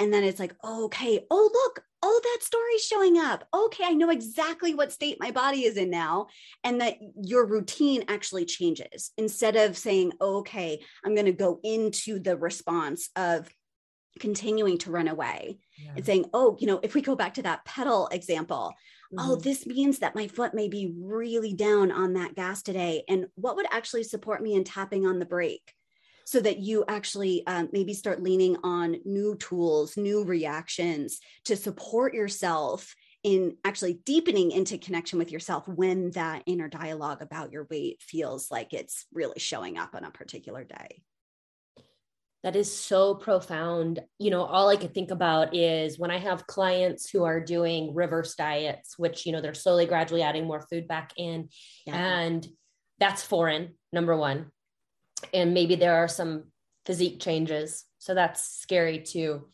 [0.00, 3.46] And then it's like, oh, okay, oh, look, oh, that story's showing up.
[3.54, 6.28] Okay, I know exactly what state my body is in now.
[6.64, 11.60] And that your routine actually changes instead of saying, oh, okay, I'm going to go
[11.62, 13.50] into the response of
[14.20, 15.92] continuing to run away yeah.
[15.96, 18.72] and saying, oh, you know, if we go back to that pedal example,
[19.12, 19.30] oh, mm-hmm.
[19.32, 23.02] oh, this means that my foot may be really down on that gas today.
[23.08, 25.74] And what would actually support me in tapping on the brake?
[26.26, 32.14] so that you actually um, maybe start leaning on new tools, new reactions to support
[32.14, 32.94] yourself
[33.24, 38.48] in actually deepening into connection with yourself when that inner dialogue about your weight feels
[38.48, 41.02] like it's really showing up on a particular day.
[42.42, 44.00] That is so profound.
[44.18, 47.94] You know, all I could think about is when I have clients who are doing
[47.94, 51.50] reverse diets, which, you know, they're slowly, gradually adding more food back in.
[51.86, 51.96] Yeah.
[51.96, 52.46] And
[52.98, 54.50] that's foreign, number one
[55.32, 56.44] and maybe there are some
[56.86, 59.46] physique changes so that's scary too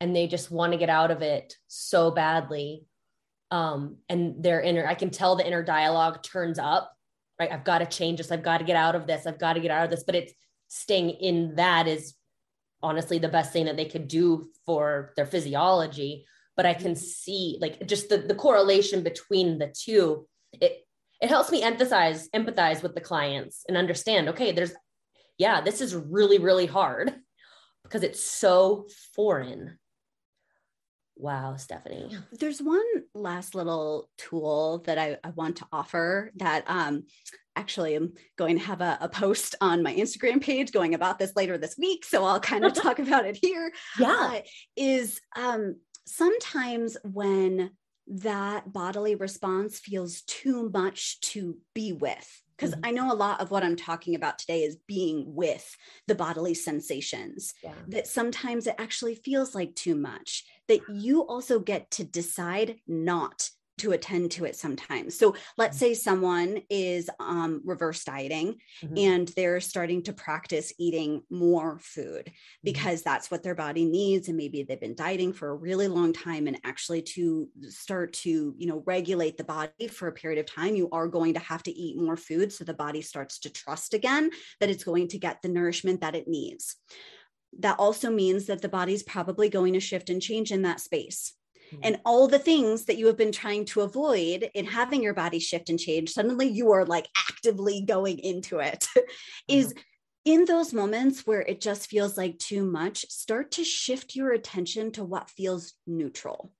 [0.00, 2.84] and they just want to get out of it so badly
[3.50, 6.92] um and their inner i can tell the inner dialogue turns up
[7.40, 9.54] right i've got to change this i've got to get out of this i've got
[9.54, 10.32] to get out of this but it's
[10.68, 12.14] staying in that is
[12.84, 16.24] honestly the best thing that they could do for their physiology
[16.56, 17.10] but i can mm-hmm.
[17.22, 20.86] see like just the, the correlation between the two it
[21.20, 24.72] it helps me emphasize empathize with the clients and understand okay there's
[25.38, 27.12] yeah, this is really, really hard
[27.82, 29.78] because it's so foreign.
[31.16, 32.16] Wow, Stephanie.
[32.32, 37.04] There's one last little tool that I, I want to offer that um,
[37.56, 41.32] actually I'm going to have a, a, post on my Instagram page going about this
[41.36, 42.04] later this week.
[42.04, 43.72] So I'll kind of talk about it here.
[43.98, 44.32] Yeah.
[44.34, 44.40] Uh,
[44.76, 45.76] is um,
[46.06, 47.70] sometimes when
[48.06, 52.86] that bodily response feels too much to be with because mm-hmm.
[52.86, 55.76] I know a lot of what I'm talking about today is being with
[56.06, 57.72] the bodily sensations, yeah.
[57.88, 63.48] that sometimes it actually feels like too much, that you also get to decide not
[63.78, 65.18] to attend to it sometimes.
[65.18, 65.86] So let's mm-hmm.
[65.86, 68.96] say someone is um, reverse dieting mm-hmm.
[68.96, 72.32] and they're starting to practice eating more food mm-hmm.
[72.62, 74.28] because that's what their body needs.
[74.28, 76.46] And maybe they've been dieting for a really long time.
[76.46, 80.76] And actually to start to, you know, regulate the body for a period of time,
[80.76, 82.52] you are going to have to eat more food.
[82.52, 86.14] So the body starts to trust again that it's going to get the nourishment that
[86.14, 86.76] it needs.
[87.58, 91.34] That also means that the body's probably going to shift and change in that space
[91.82, 95.38] and all the things that you have been trying to avoid in having your body
[95.38, 98.86] shift and change suddenly you are like actively going into it
[99.48, 99.80] is mm-hmm.
[100.24, 104.90] in those moments where it just feels like too much start to shift your attention
[104.92, 106.52] to what feels neutral.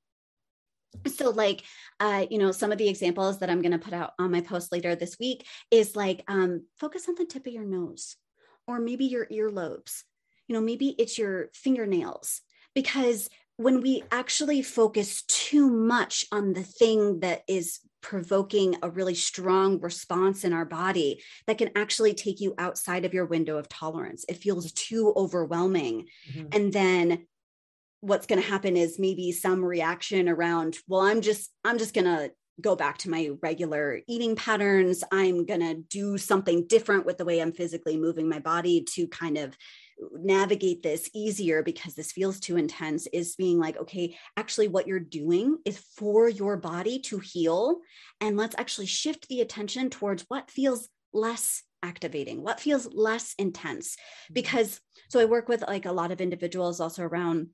[1.06, 1.62] So like
[1.98, 4.40] uh, you know some of the examples that i'm going to put out on my
[4.40, 8.16] post later this week is like um, focus on the tip of your nose
[8.66, 10.02] or maybe your earlobes.
[10.46, 12.42] You know maybe it's your fingernails
[12.74, 19.14] because when we actually focus too much on the thing that is provoking a really
[19.14, 23.68] strong response in our body that can actually take you outside of your window of
[23.68, 24.24] tolerance.
[24.28, 26.08] It feels too overwhelming.
[26.30, 26.46] Mm-hmm.
[26.52, 27.26] and then
[28.00, 32.04] what's going to happen is maybe some reaction around well i'm just i'm just going
[32.04, 32.30] to
[32.60, 35.02] go back to my regular eating patterns.
[35.10, 39.08] I'm going to do something different with the way i'm physically moving my body to
[39.08, 39.56] kind of
[40.12, 45.00] navigate this easier because this feels too intense is being like, okay, actually, what you're
[45.00, 47.80] doing is for your body to heal.
[48.20, 53.94] And let's actually shift the attention towards what feels less activating, what feels less intense.
[53.94, 54.34] Mm-hmm.
[54.34, 57.48] Because so I work with like a lot of individuals also around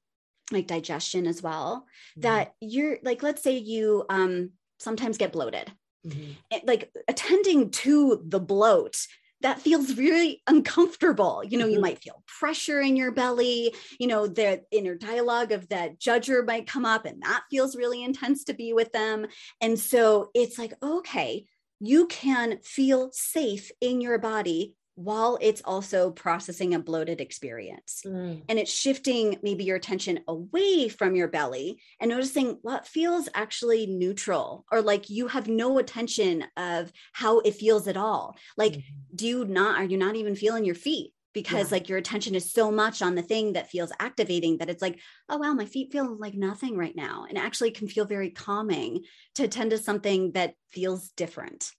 [0.51, 2.23] like digestion as well, mm-hmm.
[2.23, 5.71] that you're like, let's say you um, sometimes get bloated.
[6.07, 6.67] Mm-hmm.
[6.67, 8.97] like attending to the bloat
[9.43, 11.43] that feels really uncomfortable.
[11.45, 11.75] You know, mm-hmm.
[11.75, 16.47] you might feel pressure in your belly, you know, the inner dialogue of that judger
[16.47, 19.27] might come up and that feels really intense to be with them.
[19.61, 21.47] And so it's like, okay,
[21.81, 28.03] you can feel safe in your body while it's also processing a bloated experience.
[28.05, 28.43] Mm.
[28.51, 33.87] And it's shifting maybe your attention away from your belly and noticing what feels actually
[33.87, 38.37] neutral or like you have no attention of how it feels at all.
[38.59, 38.85] Like, mm.
[39.15, 41.15] do you not, are you not even feeling your feet?
[41.33, 41.77] Because yeah.
[41.77, 45.01] like your attention is so much on the thing that feels activating that it's like,
[45.31, 47.25] oh wow, my feet feel like nothing right now.
[47.27, 49.05] And actually can feel very calming
[49.37, 51.71] to attend to something that feels different.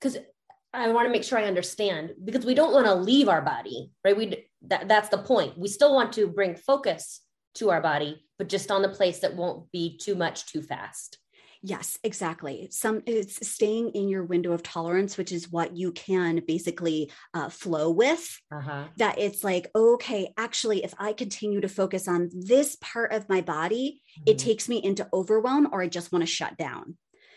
[0.00, 0.16] Because
[0.72, 3.90] I want to make sure I understand because we don't want to leave our body,
[4.04, 4.16] right?
[4.16, 5.58] We that, that's the point.
[5.58, 7.20] We still want to bring focus
[7.54, 11.18] to our body, but just on the place that won't be too much too fast.
[11.62, 12.68] Yes, exactly.
[12.70, 17.50] Some it's staying in your window of tolerance, which is what you can basically uh,
[17.50, 18.40] flow with.
[18.50, 18.84] Uh-huh.
[18.96, 23.42] That it's like, okay, actually, if I continue to focus on this part of my
[23.42, 24.30] body, mm-hmm.
[24.30, 26.96] it takes me into overwhelm, or I just want to shut down.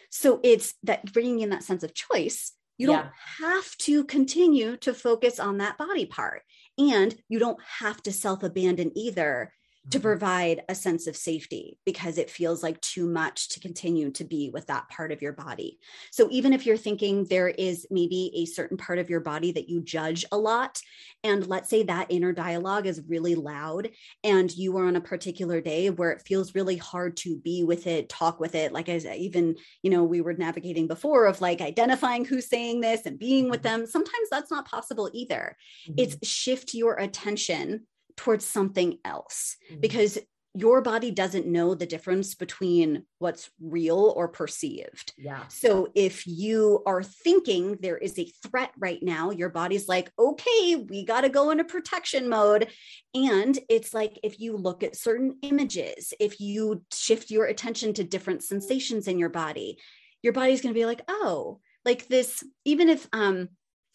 [0.10, 2.54] So it's that bringing in that sense of choice
[2.84, 3.08] you don't
[3.40, 6.44] have to continue to focus on that body part.
[6.78, 9.52] And you don't have to self abandon either
[9.90, 10.08] to mm-hmm.
[10.08, 14.50] provide a sense of safety because it feels like too much to continue to be
[14.50, 15.78] with that part of your body.
[16.12, 19.70] So, even if you're thinking there is maybe a certain part of your body that
[19.70, 20.82] you judge a lot,
[21.24, 23.90] and let's say that inner dialogue is really loud,
[24.24, 27.88] and you are on a particular day where it feels really hard to be with
[27.88, 31.62] it, talk with it, like as even, you know, we were navigating before of like
[31.62, 33.82] identifying who's saying this and being with mm-hmm.
[33.82, 35.58] them, sometimes that's not possible either.
[35.88, 36.00] Mm-hmm.
[36.00, 39.82] It's shift your attention towards something else mm-hmm.
[39.82, 40.20] because
[40.56, 45.12] your body doesn't know the difference between what's real or perceived.
[45.18, 45.48] Yeah.
[45.48, 50.76] So if you are thinking there is a threat right now, your body's like, okay,
[50.76, 52.68] we got to go into protection mode.
[53.16, 58.04] And it's like if you look at certain images, if you shift your attention to
[58.04, 59.80] different sensations in your body,
[60.22, 63.50] your body's going to be like, oh, like this, even if, um,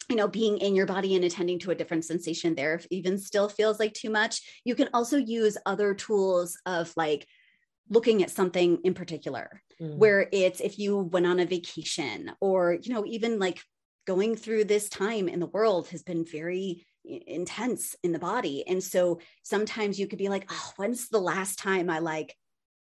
[0.09, 3.17] you know being in your body and attending to a different sensation there if even
[3.17, 7.27] still feels like too much you can also use other tools of like
[7.89, 9.61] looking at something in particular.
[9.81, 9.95] Mm.
[9.95, 13.61] where it's if you went on a vacation or you know even like
[14.05, 18.67] going through this time in the world has been very intense in the body.
[18.67, 22.35] And so sometimes you could be like oh when's the last time i like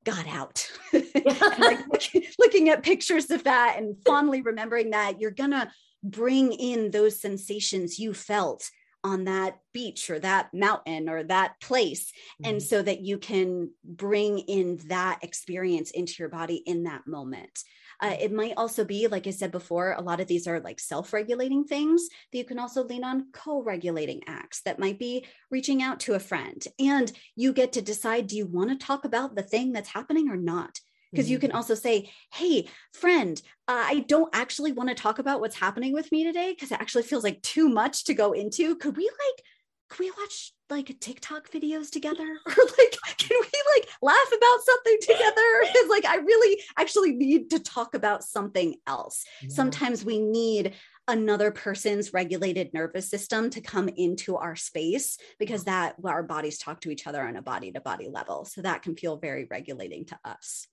[0.05, 0.69] got out?
[0.93, 1.80] Like
[2.39, 5.71] looking at pictures of that and fondly remembering that you're gonna
[6.04, 8.70] bring in those sensations you felt
[9.04, 12.51] on that beach or that mountain or that place mm-hmm.
[12.51, 17.64] and so that you can bring in that experience into your body in that moment
[18.01, 18.22] uh, mm-hmm.
[18.22, 21.66] it might also be like i said before a lot of these are like self-regulating
[21.66, 26.14] things that you can also lean on co-regulating acts that might be reaching out to
[26.14, 29.74] a friend and you get to decide do you want to talk about the thing
[29.74, 30.80] that's happening or not
[31.14, 31.57] because you can mm-hmm.
[31.57, 36.11] also say hey friend uh, i don't actually want to talk about what's happening with
[36.11, 38.76] me today because it actually feels like too much to go into.
[38.76, 39.45] Could we like
[39.89, 42.24] could we watch like tiktok videos together?
[42.45, 45.32] Or like can we like laugh about something together?
[45.76, 49.24] It's like i really actually need to talk about something else.
[49.41, 49.49] Yeah.
[49.49, 50.74] sometimes we need
[51.07, 56.57] another person's regulated nervous system to come into our space because that well, our bodies
[56.57, 59.45] talk to each other on a body to body level so that can feel very
[59.51, 60.68] regulating to us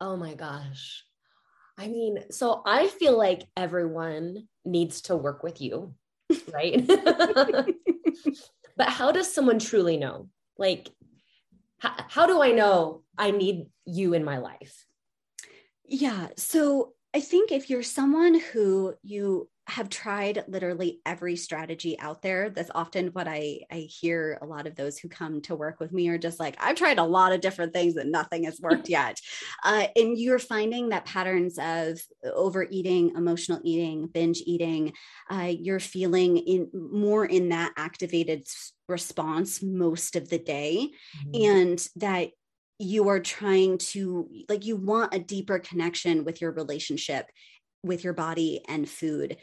[0.00, 1.04] Oh my gosh.
[1.78, 5.94] I mean, so I feel like everyone needs to work with you,
[6.52, 6.86] right?
[8.76, 10.28] but how does someone truly know?
[10.58, 10.90] Like,
[11.78, 14.86] how, how do I know I need you in my life?
[15.84, 16.28] Yeah.
[16.36, 22.50] So I think if you're someone who you have tried literally every strategy out there.
[22.50, 25.92] That's often what I, I hear a lot of those who come to work with
[25.92, 28.88] me are just like, I've tried a lot of different things and nothing has worked
[28.88, 29.20] yet.
[29.64, 34.92] Uh, and you're finding that patterns of overeating, emotional eating, binge eating,
[35.30, 38.46] uh, you're feeling in more in that activated
[38.88, 40.90] response most of the day.
[41.18, 41.44] Mm-hmm.
[41.44, 42.30] And that
[42.78, 47.26] you are trying to like you want a deeper connection with your relationship
[47.86, 49.36] with your body and food,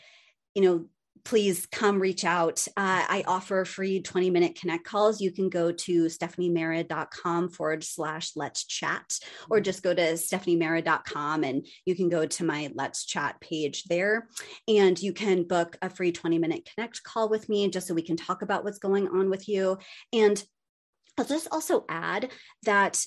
[0.54, 0.86] you know,
[1.26, 2.66] please come reach out.
[2.76, 5.22] Uh, I offer free 20 minute connect calls.
[5.22, 11.66] You can go to stephaniemara.com forward slash let's chat, or just go to stephaniemara.com and
[11.86, 14.28] you can go to my let's chat page there.
[14.68, 18.02] And you can book a free 20 minute connect call with me just so we
[18.02, 19.78] can talk about what's going on with you.
[20.12, 20.44] And
[21.18, 22.32] I'll just also add
[22.64, 23.06] that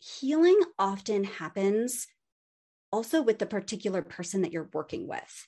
[0.00, 2.06] healing often happens
[2.90, 5.46] also with the particular person that you're working with.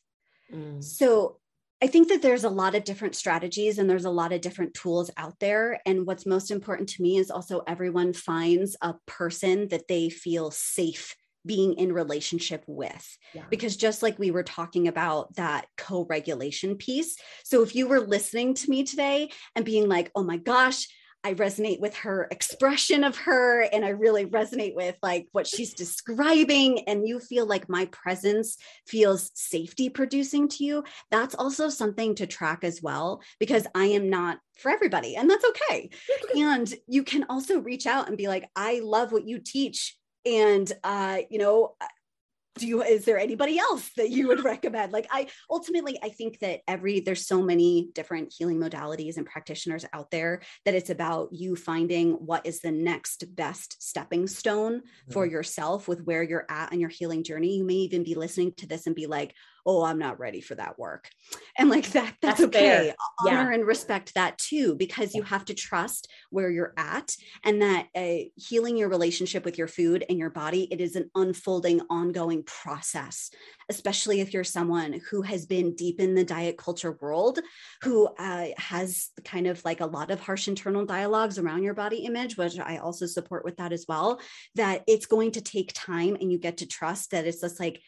[0.53, 0.83] Mm.
[0.83, 1.39] So
[1.83, 4.75] I think that there's a lot of different strategies and there's a lot of different
[4.75, 5.81] tools out there.
[5.85, 10.53] And what's most important to me is also everyone finds a person that they feel
[10.53, 13.43] safe being in relationship with yeah.
[13.51, 18.55] because just like we were talking about that co-regulation piece so if you were listening
[18.55, 20.87] to me today and being like oh my gosh
[21.25, 25.73] I resonate with her expression of her and I really resonate with like what she's
[25.75, 28.57] describing and you feel like my presence
[28.87, 30.85] feels safety producing to you.
[31.11, 35.45] That's also something to track as well because I am not for everybody and that's
[35.45, 35.91] okay.
[36.35, 40.71] And you can also reach out and be like I love what you teach and
[40.83, 41.75] uh you know
[42.57, 46.39] do you is there anybody else that you would recommend like i ultimately i think
[46.41, 51.29] that every there's so many different healing modalities and practitioners out there that it's about
[51.33, 55.13] you finding what is the next best stepping stone mm-hmm.
[55.13, 58.53] for yourself with where you're at on your healing journey you may even be listening
[58.53, 59.35] to this and be like
[59.67, 61.09] oh i'm not ready for that work.
[61.59, 62.95] And like that that's, that's okay.
[63.21, 63.55] honor yeah.
[63.55, 68.29] and respect that too because you have to trust where you're at and that uh,
[68.37, 73.31] healing your relationship with your food and your body it is an unfolding ongoing process
[73.69, 77.39] especially if you're someone who has been deep in the diet culture world
[77.83, 82.05] who uh, has kind of like a lot of harsh internal dialogues around your body
[82.05, 84.21] image which i also support with that as well
[84.55, 87.81] that it's going to take time and you get to trust that it's just like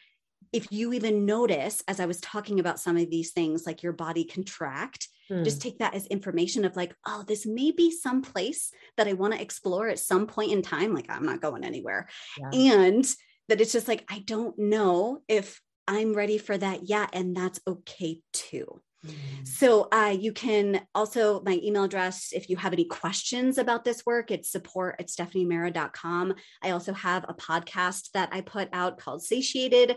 [0.55, 3.93] if you even notice, as I was talking about some of these things, like your
[3.93, 5.43] body contract, hmm.
[5.43, 9.15] just take that as information of like, oh, this may be some place that I
[9.15, 10.95] want to explore at some point in time.
[10.95, 12.09] Like, I'm not going anywhere.
[12.39, 12.79] Yeah.
[12.79, 13.05] And
[13.49, 17.11] that it's just like, I don't know if I'm ready for that yet.
[17.13, 18.81] And that's okay too.
[19.05, 19.47] Mm.
[19.47, 24.05] So uh, you can also, my email address, if you have any questions about this
[24.05, 26.35] work, it's support at stephaniemara.com.
[26.63, 29.97] I also have a podcast that I put out called Satiated.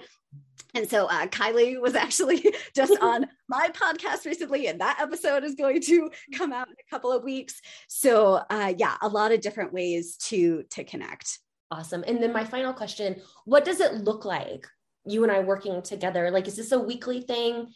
[0.73, 2.43] And so uh, Kylie was actually
[2.75, 6.89] just on my podcast recently, and that episode is going to come out in a
[6.89, 7.61] couple of weeks.
[7.87, 11.39] So uh, yeah, a lot of different ways to to connect.
[11.71, 12.03] Awesome.
[12.07, 14.67] And then my final question: What does it look like?
[15.05, 16.31] You and I working together?
[16.31, 17.67] Like, is this a weekly thing?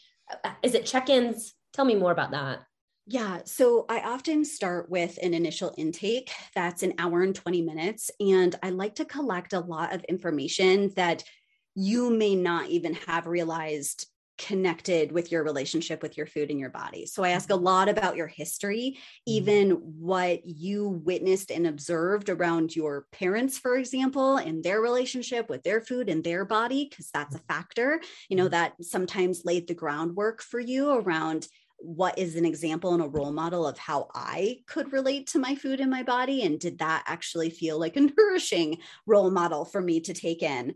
[0.63, 2.59] Is it check-ins tell me more about that
[3.07, 8.11] yeah, so I often start with an initial intake that's an hour and 20 minutes.
[8.19, 11.23] And I like to collect a lot of information that
[11.73, 14.07] you may not even have realized
[14.47, 17.05] connected with your relationship with your food and your body.
[17.05, 17.63] So I ask a mm-hmm.
[17.63, 19.21] lot about your history, mm-hmm.
[19.27, 25.61] even what you witnessed and observed around your parents, for example, and their relationship with
[25.63, 27.53] their food and their body, because that's a mm-hmm.
[27.53, 32.93] factor, you know, that sometimes laid the groundwork for you around what is an example
[32.93, 36.43] and a role model of how I could relate to my food and my body?
[36.43, 40.75] And did that actually feel like a nourishing role model for me to take in?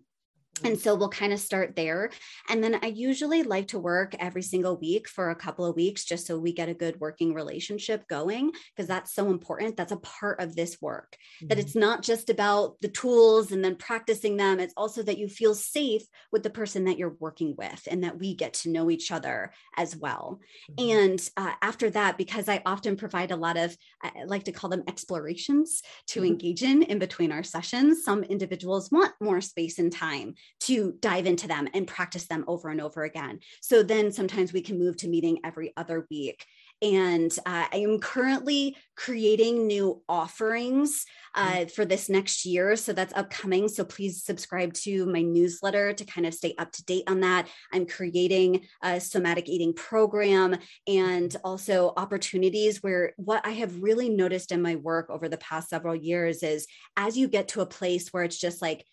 [0.63, 2.11] And so we'll kind of start there.
[2.49, 6.05] And then I usually like to work every single week for a couple of weeks
[6.05, 9.75] just so we get a good working relationship going, because that's so important.
[9.75, 11.47] That's a part of this work, mm-hmm.
[11.47, 14.61] that it's not just about the tools and then practicing them.
[14.61, 18.17] It's also that you feel safe with the person that you're working with and that
[18.17, 20.39] we get to know each other as well.
[20.71, 20.89] Mm-hmm.
[20.89, 24.69] And uh, after that, because I often provide a lot of, I like to call
[24.69, 26.27] them explorations to mm-hmm.
[26.27, 31.25] engage in in between our sessions, some individuals want more space and time to dive
[31.25, 33.39] into them and practice them over and over again.
[33.61, 36.45] So then sometimes we can move to meeting every other week.
[36.81, 41.71] And uh, I am currently creating new offerings uh, mm.
[41.71, 42.75] for this next year.
[42.75, 43.67] So that's upcoming.
[43.69, 47.47] So please subscribe to my newsletter to kind of stay up to date on that.
[47.71, 54.51] I'm creating a somatic eating program and also opportunities where what I have really noticed
[54.51, 56.67] in my work over the past several years is
[56.97, 58.85] as you get to a place where it's just like,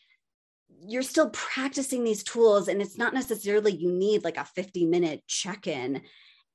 [0.86, 5.22] you're still practicing these tools and it's not necessarily you need like a 50 minute
[5.26, 6.02] check-in.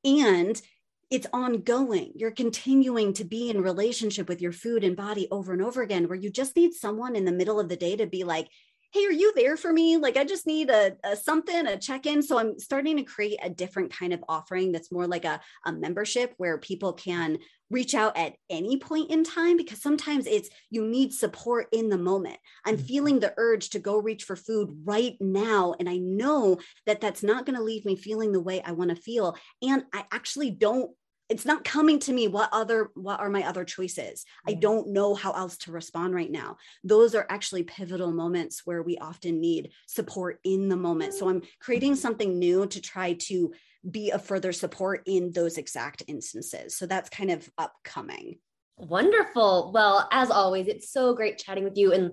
[0.03, 0.61] And
[1.09, 2.11] it's ongoing.
[2.15, 6.07] You're continuing to be in relationship with your food and body over and over again
[6.07, 8.47] where you just need someone in the middle of the day to be like
[8.93, 9.97] hey are you there for me?
[9.97, 12.21] Like i just need a, a something a check-in.
[12.23, 15.71] So i'm starting to create a different kind of offering that's more like a, a
[15.71, 17.38] membership where people can
[17.70, 21.97] reach out at any point in time because sometimes it's you need support in the
[21.97, 22.38] moment.
[22.65, 22.86] I'm mm-hmm.
[22.86, 27.24] feeling the urge to go reach for food right now and i know that that's
[27.24, 30.51] not going to leave me feeling the way i want to feel and i actually
[30.51, 30.91] don't
[31.30, 34.24] it's not coming to me what other what are my other choices.
[34.47, 36.55] I don't know how else to respond right now.
[36.86, 41.13] Those are actually pivotal moments where we often need support in the moment.
[41.13, 43.51] So i'm creating something new to try to
[43.89, 46.75] be a further support in those exact instances.
[46.75, 48.39] So that's kind of upcoming.
[48.77, 49.71] Wonderful.
[49.73, 51.93] Well, as always, it's so great chatting with you.
[51.93, 52.11] And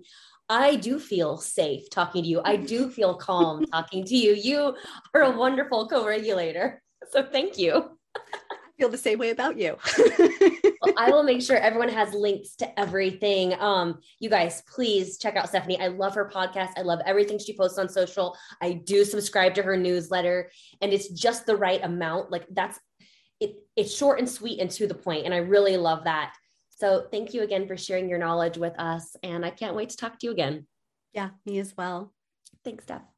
[0.48, 2.40] I do feel safe talking to you.
[2.44, 4.34] I do feel calm talking to you.
[4.34, 4.76] You
[5.14, 6.82] are a wonderful co regulator.
[7.10, 7.98] So thank you.
[8.78, 9.76] Feel the same way about you.
[9.98, 13.54] well, I will make sure everyone has links to everything.
[13.60, 15.78] Um, you guys, please check out Stephanie.
[15.80, 16.70] I love her podcast.
[16.76, 18.36] I love everything she posts on social.
[18.60, 20.50] I do subscribe to her newsletter,
[20.80, 22.32] and it's just the right amount.
[22.32, 22.80] Like that's
[23.40, 23.56] it.
[23.76, 26.34] It's short and sweet and to the point, and I really love that.
[26.70, 29.96] So thank you again for sharing your knowledge with us, and I can't wait to
[29.96, 30.66] talk to you again.
[31.12, 32.12] Yeah, me as well.
[32.64, 33.13] Thanks, Steph.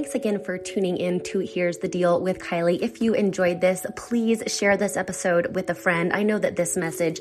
[0.00, 2.80] Thanks again for tuning in to Here's the Deal with Kylie.
[2.80, 6.14] If you enjoyed this, please share this episode with a friend.
[6.14, 7.20] I know that this message